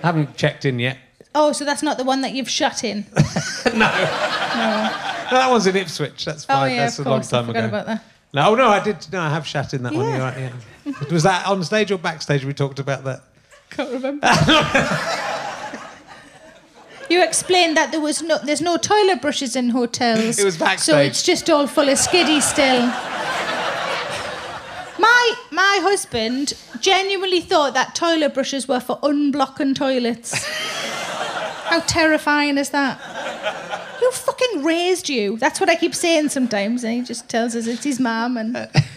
[0.04, 0.98] I haven't checked in yet.
[1.34, 3.06] Oh, so that's not the one that you've shut in.
[3.66, 3.86] No, no.
[5.32, 6.24] that one's in Ipswich.
[6.26, 6.74] That's Oh fine.
[6.76, 7.34] yeah, That's a long course.
[7.34, 7.68] I time forgot ago.
[7.68, 8.04] about that.
[8.34, 9.06] No, no, I did.
[9.12, 10.06] No, I have shat in that one.
[10.06, 10.12] Yeah.
[10.16, 10.54] You're right,
[10.86, 11.04] yeah.
[11.12, 12.46] Was that on stage or backstage?
[12.46, 13.22] We talked about that.
[13.72, 14.26] Can't remember.
[17.10, 20.40] you explained that there was no, there's no toilet brushes in hotels.
[20.40, 22.82] It was So it's just all full of skiddy still.
[25.00, 30.46] My my husband genuinely thought that toilet brushes were for unblocking toilets.
[31.70, 32.98] How terrifying is that?
[34.00, 35.38] Who fucking raised you?
[35.38, 38.70] That's what I keep saying sometimes, and he just tells us it's his mum and.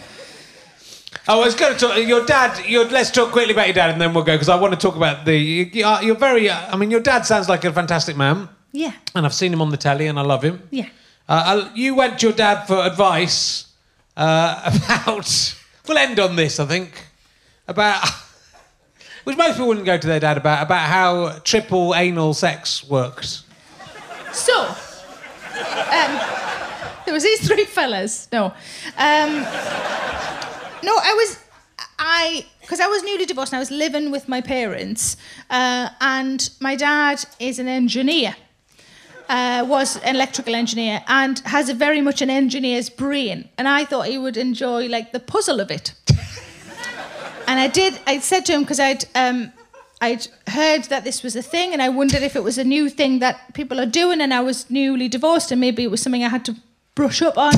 [1.27, 1.97] Oh, I was going to talk.
[2.07, 2.65] Your dad.
[2.67, 4.79] Your, let's talk quickly about your dad, and then we'll go because I want to
[4.79, 5.37] talk about the.
[5.37, 6.49] You are, you're very.
[6.49, 9.61] Uh, I mean, your dad sounds like a fantastic man, Yeah, and I've seen him
[9.61, 10.67] on the telly, and I love him.
[10.71, 10.89] yeah.
[11.29, 13.65] Uh, you went to your dad for advice
[14.17, 15.55] uh, about.
[15.87, 16.91] We'll end on this, I think.
[17.67, 18.03] About.
[19.23, 23.43] Which most people wouldn't go to their dad about about how triple anal sex works.
[24.33, 24.75] So, um,
[27.05, 28.27] there was these three fellas.
[28.31, 28.45] No,
[28.97, 29.45] um,
[30.83, 31.39] no, I was,
[31.99, 35.17] I, because I was newly divorced and I was living with my parents,
[35.49, 38.35] uh, and my dad is an engineer.
[39.29, 43.85] Uh, was an electrical engineer and has a very much an engineer's brain, and I
[43.85, 45.93] thought he would enjoy like the puzzle of it.
[47.47, 47.99] And I did.
[48.07, 49.51] I said to him because I'd um,
[49.99, 52.89] I'd heard that this was a thing, and I wondered if it was a new
[52.89, 56.23] thing that people are doing, and I was newly divorced, and maybe it was something
[56.23, 56.55] I had to
[56.95, 57.53] brush up on.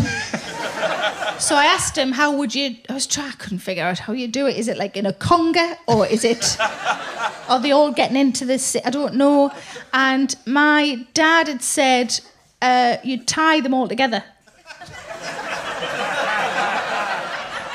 [1.40, 3.30] So I asked him, "How would you?" I was trying.
[3.30, 4.58] I couldn't figure out how you do it.
[4.58, 6.58] Is it like in a conga, or is it?
[7.50, 8.76] Are they all getting into this?
[8.86, 9.52] I don't know.
[9.94, 12.20] And my dad had said
[12.62, 14.24] uh, you tie them all together.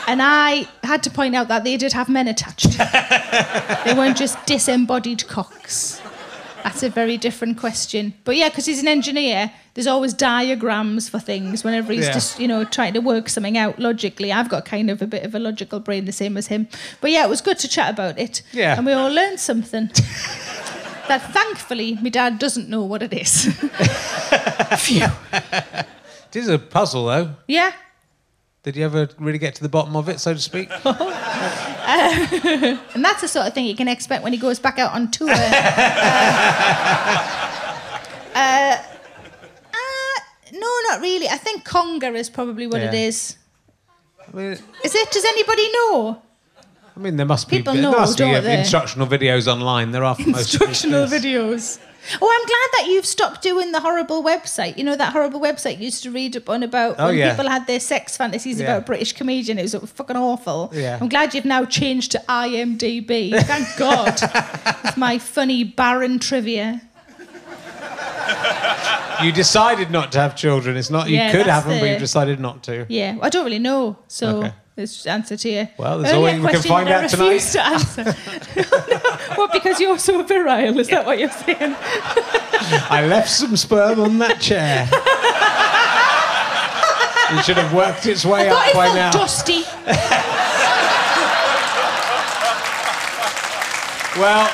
[0.09, 2.79] And I had to point out that they did have men attached.
[3.85, 6.01] they weren't just disembodied cocks.
[6.69, 8.13] That's a very different question.
[8.25, 12.13] But yeah, because he's an engineer, there's always diagrams for things whenever he's Yeah.
[12.13, 14.31] just, you know, trying to work something out logically.
[14.31, 16.69] I've got kind of a bit of a logical brain, the same as him.
[17.01, 18.43] But yeah, it was good to chat about it.
[18.53, 18.77] Yeah.
[18.77, 19.87] And we all learned something.
[21.09, 23.47] that thankfully, my dad doesn't know what it is.
[24.79, 25.07] Phew.
[25.33, 27.31] It is a puzzle, though.
[27.47, 27.73] Yeah.
[28.63, 30.71] Did you ever really get to the bottom of it, so to speak?
[31.89, 35.11] And that's the sort of thing you can expect when he goes back out on
[35.11, 35.31] tour.
[35.33, 35.35] uh,
[38.35, 38.77] uh,
[39.73, 40.21] uh,
[40.53, 41.29] no, not really.
[41.29, 43.07] I think conga is probably what it Yeah.
[43.09, 43.37] is.
[44.21, 44.53] I mean,
[44.85, 45.11] Is it?
[45.11, 46.23] Does anybody know?
[46.95, 49.93] I mean, there must be People there know, must be uh, instructional videos online.
[49.93, 51.79] There are Instructional videos.
[52.23, 54.79] Oh, I'm glad that you've stopped doing the horrible website.
[54.79, 57.31] You know that horrible website you used to read up on about Oh, when yeah.
[57.35, 58.67] people had their sex fantasies Yeah.
[58.67, 59.59] about a British comedian.
[59.59, 60.71] It was fucking awful.
[60.75, 60.99] Yeah.
[61.01, 63.39] I'm glad you've now changed to IMDb.
[63.43, 64.19] Thank God.
[64.85, 66.81] With my funny barren trivia.
[69.23, 70.77] You decided not to have children.
[70.77, 72.87] It's not you Yeah, could have them, but you the- decided not to.
[72.89, 73.99] Yeah, I don't really know.
[74.07, 74.53] So Okay.
[74.77, 75.69] it's answer to you.
[75.77, 77.39] Well, there's Earlier always- we can find I out tonight.
[77.41, 78.05] to answer.
[79.39, 80.79] what, because you're so virile?
[80.79, 81.75] Is that what you're saying?
[82.91, 84.89] I left some sperm on that chair.
[87.39, 89.11] it should have worked its way I thought up it by felt now.
[89.13, 90.69] dusty.
[94.19, 94.51] Well,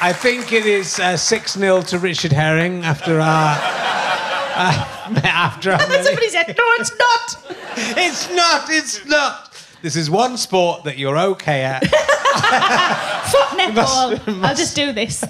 [0.00, 5.82] I think it is uh, six 0 to Richard Herring after our uh, after our.
[5.82, 7.42] And then somebody said, "No, it's not."
[7.98, 8.70] It's not.
[8.70, 9.52] It's not.
[9.86, 11.86] This is one sport that you're okay at.
[11.86, 14.42] Fuck netball.
[14.44, 15.22] I'll just do this.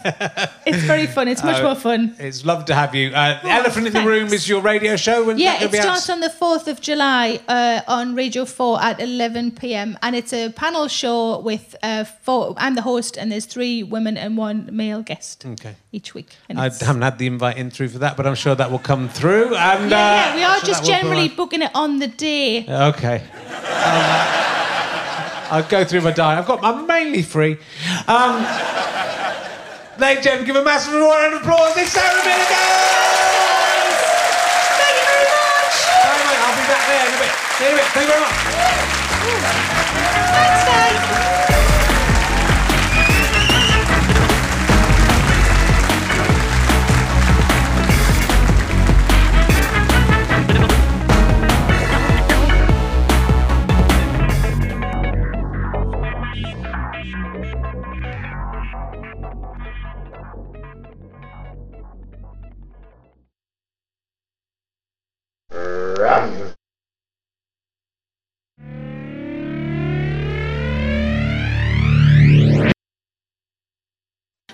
[0.65, 1.29] It's very fun.
[1.29, 2.17] It's much more fun.
[2.19, 3.11] It's lovely to have you.
[3.11, 4.01] Uh, the Elephant in the.
[4.03, 5.25] Room is your radio show.
[5.27, 5.83] When's Yeah, gonna it be out?
[5.85, 9.99] starts on the 4th of July uh, on Radio 4 at 11 pm.
[10.03, 12.55] And it's a panel show with uh, four.
[12.57, 15.75] I'm the host, and there's three women and one male guest Okay.
[15.93, 16.31] each week.
[16.49, 18.71] And I it's- haven't had the invite in through for that, but I'm sure that
[18.71, 19.55] will come through.
[19.55, 22.09] And yeah, uh, yeah, we are so just will be generally booking it on the
[22.09, 22.65] day.
[22.69, 23.23] Okay.
[23.71, 24.27] Um,
[25.51, 26.39] I'll go through my diary.
[26.39, 26.63] I've got.
[26.65, 27.57] I'm mainly free.
[28.09, 28.43] Um,
[29.99, 31.77] ladies and gentlemen, give a massive round of applause.
[31.77, 32.67] It's Sarah Millican.
[34.75, 35.77] Thank you very much.
[36.03, 36.43] Bye.
[36.43, 37.31] I'll be back there in a bit.
[37.63, 37.87] In a bit.
[37.95, 38.37] Thank you very much.
[40.35, 40.66] Thanks,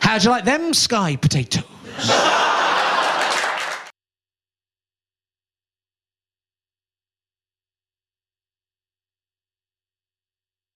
[0.01, 1.64] How'd you like them sky potatoes?